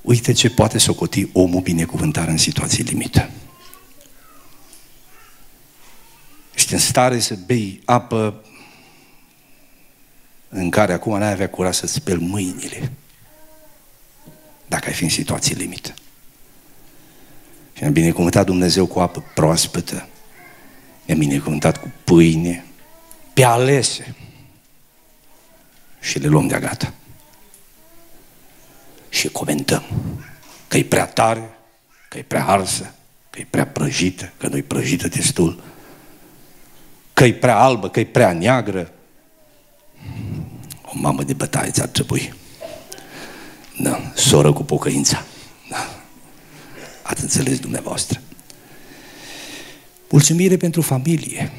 Uite 0.00 0.32
ce 0.32 0.50
poate 0.50 0.78
socoti 0.78 1.28
omul 1.32 1.60
binecuvântare 1.60 2.30
în 2.30 2.38
situații 2.38 2.82
limită. 2.82 3.30
Ești 6.54 6.72
în 6.72 6.78
stare 6.78 7.18
să 7.18 7.34
bei 7.46 7.80
apă 7.84 8.44
în 10.48 10.70
care 10.70 10.92
acum 10.92 11.18
n-ai 11.18 11.32
avea 11.32 11.48
curaj 11.48 11.74
să 11.74 11.86
speli 11.86 12.24
mâinile 12.24 12.92
dacă 14.66 14.86
ai 14.86 14.94
fi 14.94 15.02
în 15.02 15.08
situații 15.08 15.54
limită. 15.54 15.94
Și 17.72 17.82
ne-a 17.82 17.90
binecuvântat 17.90 18.46
Dumnezeu 18.46 18.86
cu 18.86 19.00
apă 19.00 19.24
proaspătă, 19.34 20.08
ne-a 21.04 21.16
binecuvântat 21.16 21.80
cu 21.80 21.92
pâine, 22.04 22.64
pe 23.32 23.44
alese 23.44 24.14
și 26.00 26.18
le 26.18 26.26
luăm 26.26 26.46
de 26.46 26.58
gata. 26.58 26.92
Și 29.08 29.28
comentăm 29.28 29.82
că 30.68 30.76
e 30.76 30.84
prea 30.84 31.06
tare, 31.06 31.50
că 32.08 32.18
e 32.18 32.22
prea 32.22 32.46
arsă, 32.46 32.94
că 33.30 33.40
e 33.40 33.46
prea 33.50 33.66
prăjită, 33.66 34.32
că 34.38 34.46
nu-i 34.46 34.62
prăjită 34.62 35.08
destul, 35.08 35.62
că 37.12 37.24
e 37.24 37.32
prea 37.32 37.58
albă, 37.58 37.88
că 37.88 38.00
e 38.00 38.04
prea 38.04 38.32
neagră. 38.32 38.92
O 40.84 40.92
mamă 40.94 41.22
de 41.22 41.32
bătaie 41.32 41.70
ți-ar 41.70 41.88
trebui. 41.88 42.34
Da, 43.80 44.12
soră 44.14 44.52
cu 44.52 44.62
pocăința. 44.62 45.24
Da. 45.70 46.02
Ați 47.02 47.22
înțeles 47.22 47.58
dumneavoastră. 47.58 48.20
Mulțumire 50.10 50.56
pentru 50.56 50.80
familie. 50.80 51.52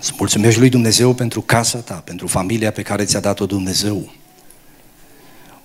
Să 0.00 0.12
mulțumești 0.18 0.58
lui 0.58 0.68
Dumnezeu 0.68 1.14
pentru 1.14 1.40
casa 1.40 1.78
ta, 1.78 1.94
pentru 1.94 2.26
familia 2.26 2.70
pe 2.70 2.82
care 2.82 3.04
ți-a 3.04 3.20
dat-o 3.20 3.46
Dumnezeu. 3.46 4.12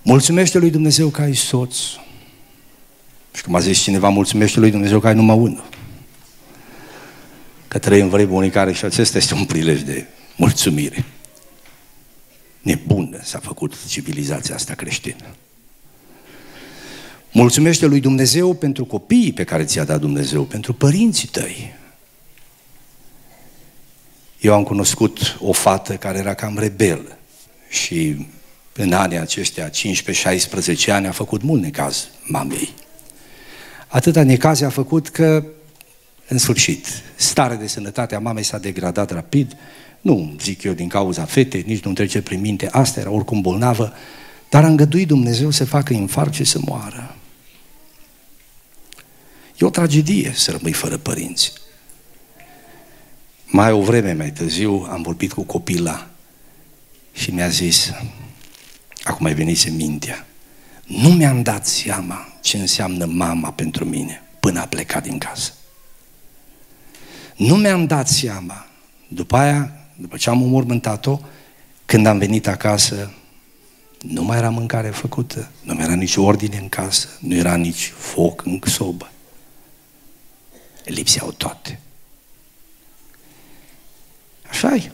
Mulțumește 0.02 0.58
lui 0.58 0.70
Dumnezeu 0.70 1.08
că 1.08 1.22
ai 1.22 1.34
soț. 1.34 1.76
Și 3.34 3.42
cum 3.42 3.54
a 3.54 3.58
zis 3.58 3.78
cineva, 3.78 4.08
mulțumește 4.08 4.60
lui 4.60 4.70
Dumnezeu 4.70 5.00
că 5.00 5.06
ai 5.06 5.14
numai 5.14 5.36
unul. 5.36 5.64
Că 7.68 7.78
trăim 7.78 8.08
vremuri 8.08 8.36
unii 8.36 8.50
care 8.50 8.72
și 8.72 8.84
acesta 8.84 9.18
este 9.18 9.34
un 9.34 9.44
prilej 9.44 9.80
de 9.80 10.06
mulțumire. 10.36 11.04
Nebună 12.60 13.20
s-a 13.22 13.38
făcut 13.38 13.74
civilizația 13.88 14.54
asta 14.54 14.74
creștină. 14.74 15.34
Mulțumește 17.32 17.86
lui 17.86 18.00
Dumnezeu 18.00 18.54
pentru 18.54 18.84
copiii 18.84 19.32
pe 19.32 19.44
care 19.44 19.64
ți-a 19.64 19.84
dat 19.84 20.00
Dumnezeu, 20.00 20.42
pentru 20.42 20.72
părinții 20.72 21.28
tăi. 21.28 21.74
Eu 24.40 24.54
am 24.54 24.62
cunoscut 24.62 25.38
o 25.40 25.52
fată 25.52 25.94
care 25.94 26.18
era 26.18 26.34
cam 26.34 26.58
rebelă 26.58 27.18
și 27.68 28.26
în 28.72 28.92
anii 28.92 29.18
aceștia, 29.18 29.70
15-16 29.70 29.72
ani, 30.86 31.06
a 31.06 31.12
făcut 31.12 31.42
mult 31.42 31.62
necaz 31.62 32.08
mamei. 32.22 32.74
Atâta 33.88 34.22
necaz 34.22 34.60
a 34.60 34.68
făcut 34.68 35.08
că, 35.08 35.44
în 36.28 36.38
sfârșit, 36.38 36.86
starea 37.16 37.56
de 37.56 37.66
sănătate 37.66 38.14
a 38.14 38.18
mamei 38.18 38.42
s-a 38.42 38.58
degradat 38.58 39.10
rapid, 39.10 39.56
nu 40.00 40.34
zic 40.40 40.62
eu 40.62 40.72
din 40.72 40.88
cauza 40.88 41.24
fetei, 41.24 41.64
nici 41.66 41.84
nu 41.84 41.92
trece 41.92 42.22
prin 42.22 42.40
minte, 42.40 42.68
asta 42.70 43.00
era 43.00 43.10
oricum 43.10 43.40
bolnavă, 43.40 43.92
dar 44.48 44.64
a 44.64 44.66
îngăduit 44.66 45.06
Dumnezeu 45.06 45.50
să 45.50 45.64
facă 45.64 45.92
infarct 45.92 46.34
și 46.34 46.44
să 46.44 46.58
moară. 46.64 47.16
E 49.58 49.66
o 49.66 49.70
tragedie 49.70 50.32
să 50.34 50.50
rămâi 50.50 50.72
fără 50.72 50.96
părinți. 50.96 51.52
Mai 53.46 53.72
o 53.72 53.80
vreme 53.80 54.12
mai 54.12 54.30
târziu 54.30 54.86
am 54.90 55.02
vorbit 55.02 55.32
cu 55.32 55.42
copila 55.42 56.08
și 57.12 57.30
mi-a 57.30 57.48
zis, 57.48 57.92
acum 59.02 59.26
ai 59.26 59.34
venit 59.34 59.58
să 59.58 59.70
mintea, 59.70 60.26
nu 60.86 61.08
mi-am 61.08 61.42
dat 61.42 61.66
seama 61.66 62.28
ce 62.40 62.56
înseamnă 62.56 63.04
mama 63.04 63.52
pentru 63.52 63.84
mine 63.84 64.22
până 64.40 64.60
a 64.60 64.66
plecat 64.66 65.02
din 65.02 65.18
casă. 65.18 65.52
Nu 67.38 67.54
mi-am 67.56 67.86
dat 67.86 68.08
seama. 68.08 68.66
După 69.08 69.36
aia, 69.36 69.72
după 69.96 70.16
ce 70.16 70.30
am 70.30 70.42
umormântat-o, 70.42 71.20
când 71.86 72.06
am 72.06 72.18
venit 72.18 72.46
acasă, 72.46 73.12
nu 74.02 74.22
mai 74.22 74.36
era 74.36 74.50
mâncare 74.50 74.88
făcută, 74.88 75.50
nu 75.62 75.74
mai 75.74 75.84
era 75.84 75.94
nici 75.94 76.16
ordine 76.16 76.58
în 76.58 76.68
casă, 76.68 77.08
nu 77.20 77.34
era 77.34 77.56
nici 77.56 77.92
foc 77.96 78.44
în 78.44 78.60
sobă. 78.64 79.10
Lipseau 80.84 81.32
toate. 81.32 81.80
Așa 84.48 84.74
e. 84.74 84.90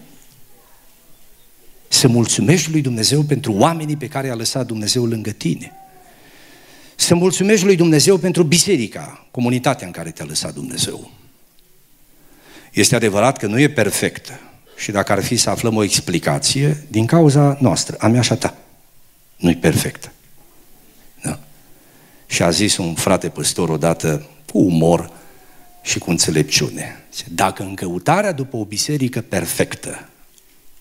Să 1.89 2.09
mulțumești 2.09 2.71
lui 2.71 2.81
Dumnezeu 2.81 3.23
pentru 3.23 3.53
oamenii 3.53 3.97
pe 3.97 4.09
care 4.09 4.31
a 4.31 4.35
lăsat 4.35 4.67
Dumnezeu 4.67 5.07
lângă 5.07 5.31
tine. 5.31 5.73
Să 6.95 7.15
mulțumești 7.15 7.65
lui 7.65 7.77
Dumnezeu 7.77 8.19
pentru 8.19 8.43
biserica, 8.43 9.27
comunitatea 9.31 9.87
în 9.87 9.93
care 9.93 10.11
te-a 10.11 10.25
lăsat 10.25 10.55
Dumnezeu. 10.55 11.11
Este 12.75 12.95
adevărat 12.95 13.39
că 13.39 13.47
nu 13.47 13.61
e 13.61 13.69
perfectă 13.69 14.41
și 14.77 14.91
dacă 14.91 15.13
ar 15.13 15.23
fi 15.23 15.37
să 15.37 15.51
aflăm 15.51 15.77
o 15.77 15.83
explicație, 15.83 16.87
din 16.91 17.07
cauza 17.07 17.57
noastră, 17.61 17.97
a 17.99 18.09
mea 18.09 18.21
și 18.21 18.33
a 18.33 18.37
ta, 18.37 18.57
nu 19.37 19.51
e 19.51 19.55
perfectă. 19.55 20.13
Da? 21.23 21.39
Și 22.27 22.43
a 22.43 22.51
zis 22.51 22.77
un 22.77 22.95
frate 22.95 23.29
păstor 23.29 23.69
odată, 23.69 24.27
cu 24.53 24.59
umor 24.59 25.11
și 25.83 25.99
cu 25.99 26.11
înțelepciune, 26.11 27.05
dacă 27.29 27.63
în 27.63 27.75
căutarea 27.75 28.33
după 28.33 28.57
o 28.57 28.65
biserică 28.65 29.21
perfectă 29.21 30.09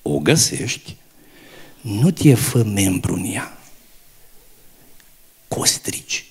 o 0.02 0.20
găsești, 0.20 0.96
nu 1.82 2.12
te 2.12 2.34
fă 2.34 2.64
membru 2.64 3.14
în 3.14 3.26
ea. 3.34 3.58
Costrici. 5.48 6.26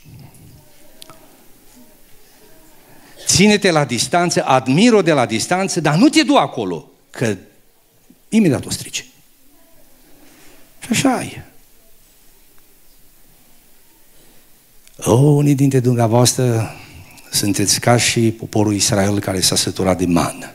Ține-te 3.33 3.71
la 3.71 3.85
distanță, 3.85 4.45
admir-o 4.45 5.03
de 5.03 5.13
la 5.13 5.27
distanță, 5.27 5.81
dar 5.81 5.95
nu 5.95 6.09
te 6.09 6.23
du 6.23 6.37
acolo, 6.37 6.91
că 7.11 7.37
imediat 8.29 8.65
o 8.65 8.71
strici. 8.71 9.07
Și 10.81 10.89
așa 10.91 11.23
e. 11.23 11.45
O, 14.97 15.13
unii 15.13 15.55
dintre 15.55 15.81
dumneavoastră 15.81 16.77
sunteți 17.31 17.81
ca 17.81 17.97
și 17.97 18.31
poporul 18.31 18.75
Israel 18.75 19.19
care 19.19 19.41
s-a 19.41 19.57
săturat 19.57 19.99
de 19.99 20.07
mană. 20.07 20.53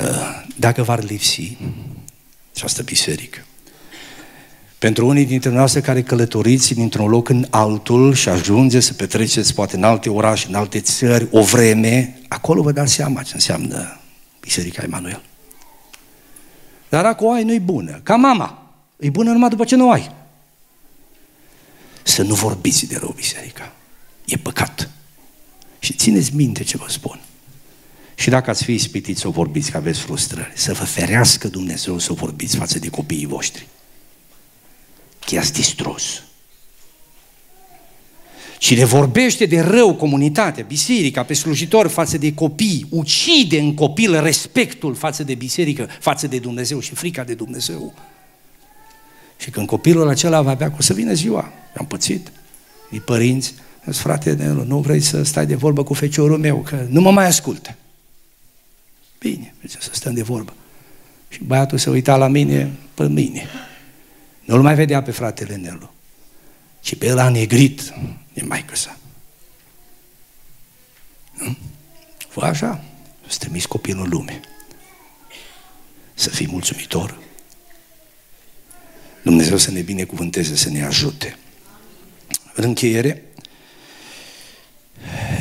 Uh, 0.00 0.42
dacă 0.56 0.82
v-ar 0.82 1.02
lipsi 1.02 1.56
această 2.54 2.82
biserică, 2.82 3.44
pentru 4.78 5.06
unii 5.06 5.24
dintre 5.24 5.50
noastre 5.50 5.80
care 5.80 6.02
călătoriți 6.02 6.74
dintr-un 6.74 7.08
loc 7.08 7.28
în 7.28 7.46
altul 7.50 8.14
și 8.14 8.28
ajunge 8.28 8.80
să 8.80 8.92
petreceți 8.92 9.54
poate 9.54 9.76
în 9.76 9.84
alte 9.84 10.10
orașe, 10.10 10.46
în 10.48 10.54
alte 10.54 10.80
țări, 10.80 11.28
o 11.30 11.42
vreme, 11.42 12.20
acolo 12.28 12.62
vă 12.62 12.72
dați 12.72 12.92
seama 12.92 13.22
ce 13.22 13.32
înseamnă 13.34 14.00
Biserica 14.40 14.82
Emanuel. 14.82 15.22
Dar 16.88 17.02
dacă 17.02 17.24
o 17.24 17.32
ai, 17.32 17.44
nu-i 17.44 17.60
bună. 17.60 18.00
Ca 18.02 18.16
mama. 18.16 18.72
E 18.96 19.10
bună 19.10 19.32
numai 19.32 19.48
după 19.48 19.64
ce 19.64 19.76
nu 19.76 19.86
o 19.86 19.90
ai. 19.90 20.10
Să 22.02 22.22
nu 22.22 22.34
vorbiți 22.34 22.86
de 22.86 22.96
rău 22.96 23.12
biserica. 23.16 23.72
E 24.24 24.36
păcat. 24.36 24.90
Și 25.78 25.92
țineți 25.92 26.34
minte 26.34 26.62
ce 26.62 26.76
vă 26.76 26.84
spun. 26.88 27.20
Și 28.14 28.30
dacă 28.30 28.50
ați 28.50 28.64
fi 28.64 28.72
ispitiți 28.72 29.20
să 29.20 29.28
vorbiți 29.28 29.70
că 29.70 29.76
aveți 29.76 30.00
frustrări, 30.00 30.52
să 30.54 30.72
vă 30.72 30.84
ferească 30.84 31.48
Dumnezeu 31.48 31.98
să 31.98 32.12
vorbiți 32.12 32.56
față 32.56 32.78
de 32.78 32.88
copiii 32.88 33.26
voștri. 33.26 33.66
Că 35.26 35.34
i-ați 35.34 35.52
distrus. 35.52 36.22
Cine 38.58 38.84
vorbește 38.84 39.46
de 39.46 39.60
rău 39.60 39.94
comunitatea, 39.94 40.64
biserica, 40.64 41.22
pe 41.22 41.34
slujitor 41.34 41.88
față 41.88 42.18
de 42.18 42.34
copii, 42.34 42.86
ucide 42.90 43.58
în 43.58 43.74
copil 43.74 44.20
respectul 44.22 44.94
față 44.94 45.22
de 45.22 45.34
biserică, 45.34 45.88
față 46.00 46.26
de 46.26 46.38
Dumnezeu 46.38 46.80
și 46.80 46.94
frica 46.94 47.24
de 47.24 47.34
Dumnezeu. 47.34 47.94
Și 49.36 49.50
când 49.50 49.66
copilul 49.66 50.08
acela 50.08 50.42
va 50.42 50.50
avea, 50.50 50.72
o 50.78 50.82
să 50.82 50.92
vină 50.92 51.12
ziua, 51.12 51.52
am 51.76 51.86
pățit, 51.86 52.32
e 52.90 52.98
părinți, 52.98 53.54
zis, 53.86 53.98
frate, 53.98 54.34
nu 54.66 54.78
vrei 54.78 55.00
să 55.00 55.22
stai 55.22 55.46
de 55.46 55.54
vorbă 55.54 55.82
cu 55.82 55.94
feciorul 55.94 56.38
meu, 56.38 56.56
că 56.56 56.86
nu 56.88 57.00
mă 57.00 57.10
mai 57.10 57.26
ascultă. 57.26 57.74
Bine, 59.18 59.54
mergem 59.60 59.80
să 59.80 59.90
stăm 59.92 60.14
de 60.14 60.22
vorbă. 60.22 60.54
Și 61.28 61.44
băiatul 61.44 61.78
se 61.78 61.90
uita 61.90 62.16
la 62.16 62.28
mine 62.28 62.72
pe 62.94 63.08
mine. 63.08 63.46
Nu-l 64.44 64.62
mai 64.62 64.74
vedea 64.74 65.02
pe 65.02 65.10
fratele 65.10 65.56
Nelu, 65.56 65.92
ci 66.80 66.96
pe 66.96 67.06
el 67.06 67.18
a 67.18 67.28
negrit 67.28 67.92
din 68.32 68.46
maică 68.46 68.76
sa. 68.76 68.98
Nu? 71.32 71.56
Fă 72.28 72.40
așa, 72.40 72.84
să 73.28 73.36
trimis 73.38 73.66
copilul 73.66 74.04
în 74.04 74.10
lume. 74.10 74.40
Să 76.14 76.28
fii 76.28 76.48
mulțumitor. 76.48 77.18
Dumnezeu 79.22 79.56
să 79.56 79.70
ne 79.70 79.80
binecuvânteze, 79.80 80.56
să 80.56 80.70
ne 80.70 80.84
ajute. 80.84 81.38
În 82.54 82.64
încheiere, 82.64 83.22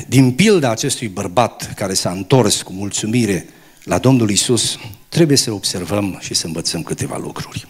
din 0.08 0.34
pilda 0.34 0.70
acestui 0.70 1.08
bărbat 1.08 1.74
care 1.74 1.94
s-a 1.94 2.12
întors 2.12 2.62
cu 2.62 2.74
mulțumire 2.74 3.48
la 3.84 3.98
Domnul 3.98 4.30
Isus, 4.30 4.78
trebuie 5.10 5.38
să 5.38 5.52
observăm 5.52 6.18
și 6.22 6.34
să 6.34 6.46
învățăm 6.46 6.84
câteva 6.84 7.18
lucruri. 7.18 7.68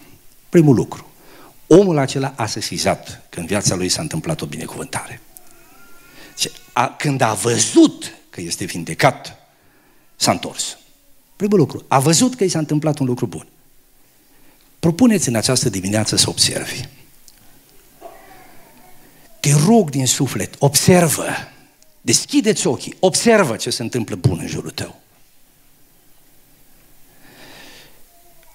Primul 0.50 0.76
lucru, 0.76 1.13
omul 1.80 1.98
acela 1.98 2.34
a 2.36 2.46
sesizat 2.46 3.22
că 3.30 3.40
în 3.40 3.46
viața 3.46 3.76
lui 3.76 3.90
s-a 3.90 4.02
întâmplat 4.02 4.42
o 4.42 4.46
binecuvântare. 4.46 5.22
Și 6.38 6.50
a, 6.74 6.88
când 6.88 7.22
a 7.22 7.34
văzut 7.34 8.14
că 8.30 8.42
este 8.42 8.66
vindecat, 8.66 9.38
s-a 10.16 10.32
întors. 10.32 10.78
Primul 11.36 11.58
lucru, 11.58 11.86
a 11.88 12.00
văzut 12.00 12.36
că 12.36 12.44
i 12.44 12.50
s-a 12.50 12.60
întâmplat 12.60 13.00
un 13.00 13.06
lucru 13.06 13.26
bun. 13.26 13.48
Propuneți 14.80 15.28
în 15.28 15.36
această 15.36 15.70
dimineață 15.70 16.16
să 16.16 16.30
observi. 16.30 16.82
Te 19.40 19.54
rog 19.66 19.90
din 19.90 20.06
suflet, 20.06 20.56
observă. 20.60 21.26
Deschideți 22.02 22.68
ochii, 22.68 22.96
observă 23.00 23.56
ce 23.56 23.70
se 23.70 23.82
întâmplă 23.82 24.16
bun 24.16 24.40
în 24.42 24.48
jurul 24.48 24.72
tău. 24.72 25.02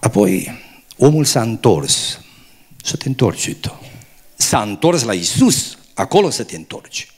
Apoi, 0.00 0.62
omul 0.96 1.24
s-a 1.24 1.42
întors 1.42 2.20
să 2.88 2.96
te 2.96 3.08
întorci 3.08 3.38
și 3.38 3.54
tu. 3.54 3.80
S-a 4.36 4.62
întors 4.62 5.02
la 5.02 5.12
Isus, 5.12 5.78
acolo 5.94 6.30
să 6.30 6.42
te 6.42 6.56
întorci. 6.56 7.12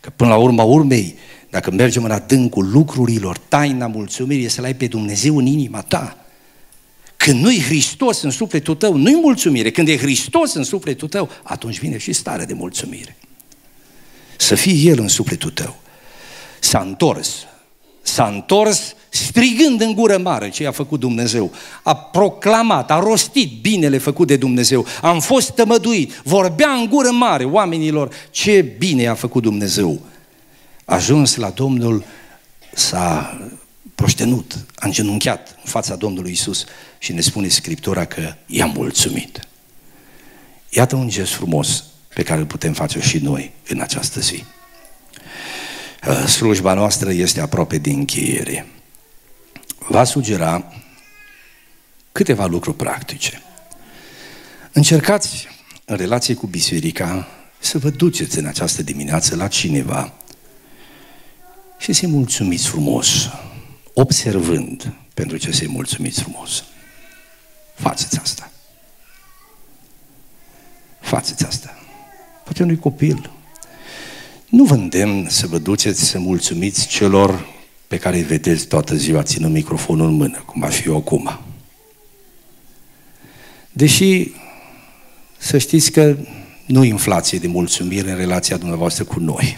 Că 0.00 0.10
până 0.10 0.30
la 0.30 0.36
urma 0.36 0.62
urmei, 0.62 1.18
dacă 1.50 1.70
mergem 1.70 2.04
în 2.04 2.10
adâncul 2.10 2.70
lucrurilor, 2.70 3.38
taina 3.38 3.86
mulțumirii 3.86 4.48
să-L 4.48 4.64
ai 4.64 4.74
pe 4.74 4.86
Dumnezeu 4.86 5.36
în 5.36 5.46
inima 5.46 5.82
ta. 5.82 6.16
Când 7.16 7.42
nu-i 7.42 7.62
Hristos 7.62 8.22
în 8.22 8.30
sufletul 8.30 8.74
tău, 8.74 8.96
nu-i 8.96 9.18
mulțumire. 9.22 9.70
Când 9.70 9.88
e 9.88 9.96
Hristos 9.96 10.54
în 10.54 10.64
sufletul 10.64 11.08
tău, 11.08 11.30
atunci 11.42 11.78
vine 11.78 11.98
și 11.98 12.12
starea 12.12 12.46
de 12.46 12.54
mulțumire. 12.54 13.16
Să 14.36 14.54
fie 14.54 14.90
El 14.90 14.98
în 14.98 15.08
sufletul 15.08 15.50
tău. 15.50 15.76
S-a 16.60 16.80
întors. 16.80 17.46
S-a 18.02 18.26
întors 18.26 18.94
strigând 19.16 19.80
în 19.80 19.94
gură 19.94 20.18
mare 20.18 20.50
ce 20.50 20.66
a 20.66 20.70
făcut 20.70 21.00
Dumnezeu. 21.00 21.52
A 21.82 21.96
proclamat, 21.96 22.90
a 22.90 22.98
rostit 22.98 23.60
binele 23.60 23.98
făcut 23.98 24.26
de 24.26 24.36
Dumnezeu. 24.36 24.86
Am 25.02 25.20
fost 25.20 25.50
tămăduit, 25.50 26.20
vorbea 26.24 26.70
în 26.70 26.86
gură 26.88 27.10
mare 27.10 27.44
oamenilor 27.44 28.14
ce 28.30 28.60
bine 28.60 29.06
a 29.06 29.14
făcut 29.14 29.42
Dumnezeu. 29.42 30.00
A 30.84 30.94
ajuns 30.94 31.36
la 31.36 31.50
Domnul, 31.50 32.04
s-a 32.74 33.40
proștenut, 33.94 34.66
a 34.74 34.86
îngenunchiat 34.86 35.56
în 35.64 35.70
fața 35.70 35.94
Domnului 35.94 36.32
Isus 36.32 36.64
și 36.98 37.12
ne 37.12 37.20
spune 37.20 37.48
Scriptura 37.48 38.04
că 38.04 38.34
i-a 38.46 38.66
mulțumit. 38.66 39.40
Iată 40.68 40.96
un 40.96 41.08
gest 41.08 41.32
frumos 41.32 41.84
pe 42.14 42.22
care 42.22 42.40
îl 42.40 42.46
putem 42.46 42.72
face 42.72 43.00
și 43.00 43.18
noi 43.18 43.52
în 43.68 43.80
această 43.80 44.20
zi. 44.20 44.44
Uh, 46.08 46.26
slujba 46.26 46.74
noastră 46.74 47.12
este 47.12 47.40
aproape 47.40 47.78
de 47.78 47.90
încheiere. 47.90 48.66
Va 49.88 50.04
sugera 50.04 50.72
câteva 52.12 52.46
lucruri 52.46 52.76
practice. 52.76 53.42
Încercați 54.72 55.48
în 55.84 55.96
relație 55.96 56.34
cu 56.34 56.46
biserica 56.46 57.28
să 57.58 57.78
vă 57.78 57.90
duceți 57.90 58.38
în 58.38 58.46
această 58.46 58.82
dimineață 58.82 59.36
la 59.36 59.48
cineva 59.48 60.12
și 61.78 61.92
să-i 61.92 62.08
mulțumiți 62.08 62.68
frumos, 62.68 63.28
observând 63.94 64.92
pentru 65.14 65.36
ce 65.36 65.50
să-i 65.50 65.68
mulțumiți 65.68 66.22
frumos. 66.22 66.64
Faceți 67.74 68.18
asta. 68.18 68.50
Faceți 71.00 71.46
asta. 71.46 71.78
Poate 72.44 72.62
unui 72.62 72.78
copil. 72.78 73.30
Nu 74.48 74.64
vă 74.64 74.74
îndemn 74.74 75.28
să 75.28 75.46
vă 75.46 75.58
duceți 75.58 76.04
să 76.04 76.18
mulțumiți 76.18 76.86
celor 76.86 77.54
pe 77.86 77.98
care 77.98 78.16
îi 78.16 78.22
vedeți 78.22 78.66
toată 78.66 78.94
ziua 78.94 79.22
ținând 79.22 79.52
microfonul 79.52 80.08
în 80.08 80.14
mână, 80.14 80.38
cum 80.46 80.62
aș 80.62 80.74
fi 80.74 80.88
eu 80.88 80.96
acum. 80.96 81.40
Deși 83.72 84.30
să 85.38 85.58
știți 85.58 85.90
că 85.90 86.16
nu 86.66 86.84
inflație 86.84 87.38
de 87.38 87.46
mulțumire 87.46 88.10
în 88.10 88.16
relația 88.16 88.56
dumneavoastră 88.56 89.04
cu 89.04 89.20
noi. 89.20 89.56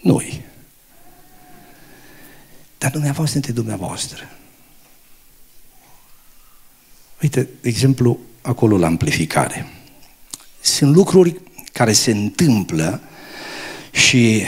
Noi. 0.00 0.42
Dar 2.78 2.90
dumneavoastră 2.90 3.36
între 3.36 3.52
dumneavoastră. 3.52 4.30
Uite, 7.22 7.48
de 7.60 7.68
exemplu, 7.68 8.18
acolo 8.40 8.76
la 8.76 8.86
amplificare. 8.86 9.68
Sunt 10.60 10.94
lucruri 10.94 11.40
care 11.72 11.92
se 11.92 12.10
întâmplă 12.10 13.00
și 13.90 14.42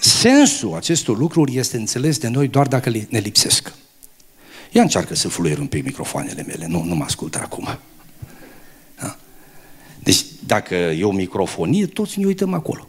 sensul 0.00 0.74
acestor 0.74 1.18
lucruri 1.18 1.56
este 1.56 1.76
înțeles 1.76 2.18
de 2.18 2.28
noi 2.28 2.48
doar 2.48 2.66
dacă 2.66 2.90
ne 2.90 3.18
lipsesc. 3.18 3.72
Ia 4.70 4.82
încearcă 4.82 5.14
să 5.14 5.28
fluier 5.28 5.58
un 5.58 5.66
pic 5.66 5.84
microfoanele 5.84 6.42
mele, 6.42 6.66
nu, 6.66 6.82
nu 6.82 6.94
mă 6.94 7.04
ascultă 7.04 7.38
acum. 7.42 7.78
Da? 9.00 9.16
Deci 9.98 10.24
dacă 10.46 10.74
e 10.74 11.04
o 11.04 11.12
microfonie, 11.12 11.86
toți 11.86 12.18
ne 12.18 12.26
uităm 12.26 12.54
acolo. 12.54 12.88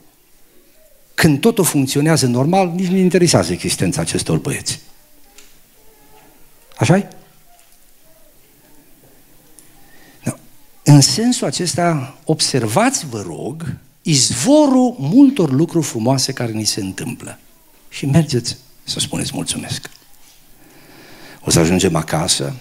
Când 1.14 1.39
totul 1.39 1.64
funcționează 1.64 2.28
normal, 2.28 2.68
nici 2.68 2.88
nu 2.88 2.93
ne 2.93 2.99
interesează 2.99 3.51
existența 3.51 4.01
acestor 4.01 4.38
băieți. 4.38 4.80
așa 6.78 6.99
-i? 6.99 7.18
În 10.84 11.01
sensul 11.01 11.47
acesta, 11.47 12.18
observați, 12.24 13.05
vă 13.05 13.22
rog, 13.22 13.76
izvorul 14.10 14.95
multor 14.99 15.51
lucruri 15.51 15.86
frumoase 15.86 16.34
care 16.34 16.51
ni 16.51 16.64
se 16.64 16.82
întâmplă. 16.82 17.39
Și 17.89 18.05
mergeți 18.05 18.57
să 18.84 18.99
spuneți 18.99 19.32
mulțumesc. 19.34 19.89
O 21.41 21.49
să 21.49 21.60
ajungem 21.60 21.95
acasă, 21.95 22.55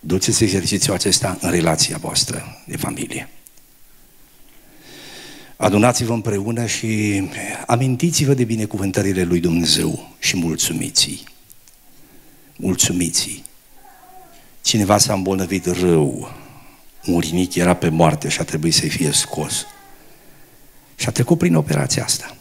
duceți 0.00 0.42
exercițiul 0.42 0.94
acesta 0.94 1.38
în 1.40 1.50
relația 1.50 1.96
voastră 1.96 2.62
de 2.66 2.76
familie. 2.76 3.28
Adunați-vă 5.56 6.12
împreună 6.12 6.66
și 6.66 7.22
amintiți-vă 7.66 8.34
de 8.34 8.44
binecuvântările 8.44 9.22
lui 9.22 9.40
Dumnezeu 9.40 10.14
și 10.18 10.36
mulțumiți-i. 10.36 11.24
Mulțumiți-i. 12.56 13.44
Cineva 14.62 14.98
s-a 14.98 15.12
îmbolnăvit 15.12 15.66
rău, 15.66 16.30
un 17.06 17.18
rinic 17.18 17.54
era 17.54 17.74
pe 17.74 17.88
moarte 17.88 18.28
și 18.28 18.40
a 18.40 18.44
trebuit 18.44 18.74
să-i 18.74 18.88
fie 18.88 19.10
scos. 19.10 19.66
Și 20.96 21.08
a 21.08 21.10
trecut 21.10 21.38
prin 21.38 21.54
operația 21.54 22.04
asta. 22.04 22.36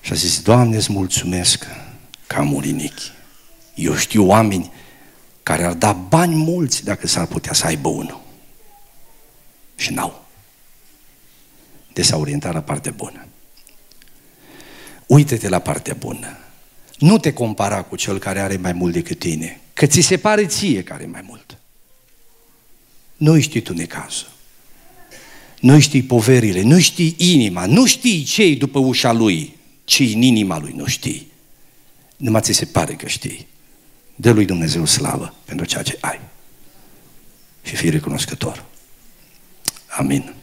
Și 0.00 0.12
a 0.12 0.14
zis, 0.14 0.42
Doamne, 0.42 0.76
îți 0.76 0.92
mulțumesc 0.92 1.66
că 2.26 2.36
am 2.36 2.52
un 2.52 2.60
rinic. 2.60 2.94
Eu 3.74 3.96
știu 3.96 4.26
oameni 4.26 4.72
care 5.42 5.64
ar 5.64 5.74
da 5.74 5.92
bani 5.92 6.34
mulți 6.34 6.84
dacă 6.84 7.06
s-ar 7.06 7.26
putea 7.26 7.52
să 7.52 7.66
aibă 7.66 7.88
unul. 7.88 8.20
Și 9.76 9.92
n-au. 9.92 10.24
De 11.92 12.02
s-a 12.02 12.16
orientat 12.16 12.52
la 12.52 12.60
partea 12.60 12.92
bună. 12.92 13.26
Uite-te 15.06 15.48
la 15.48 15.58
partea 15.58 15.94
bună. 15.94 16.36
Nu 16.98 17.18
te 17.18 17.32
compara 17.32 17.82
cu 17.82 17.96
cel 17.96 18.18
care 18.18 18.40
are 18.40 18.56
mai 18.56 18.72
mult 18.72 18.92
decât 18.92 19.18
tine, 19.18 19.60
că 19.72 19.86
ți 19.86 20.00
se 20.00 20.16
pare 20.16 20.46
ție 20.46 20.82
care 20.82 21.02
are 21.02 21.10
mai 21.10 21.24
mult. 21.26 21.56
Nu 23.16 23.40
știi 23.40 23.60
tu 23.60 23.72
necazul. 23.72 24.31
Nu 25.62 25.80
știi 25.80 26.02
poverile, 26.02 26.62
nu 26.62 26.78
știi 26.78 27.14
inima, 27.18 27.66
nu 27.66 27.86
știi 27.86 28.22
ce 28.22 28.54
după 28.54 28.78
ușa 28.78 29.12
lui, 29.12 29.56
ci 29.84 29.98
în 29.98 30.22
inima 30.22 30.58
lui 30.58 30.72
nu 30.76 30.86
știi. 30.86 31.26
Numai 32.16 32.40
ți 32.40 32.52
se 32.52 32.64
pare 32.64 32.94
că 32.94 33.06
știi. 33.06 33.46
Dă 34.14 34.30
lui 34.30 34.44
Dumnezeu 34.44 34.84
slavă 34.84 35.34
pentru 35.44 35.66
ceea 35.66 35.82
ce 35.82 35.98
ai. 36.00 36.20
Și 37.62 37.76
fii 37.76 37.90
recunoscător. 37.90 38.64
Amin. 39.86 40.30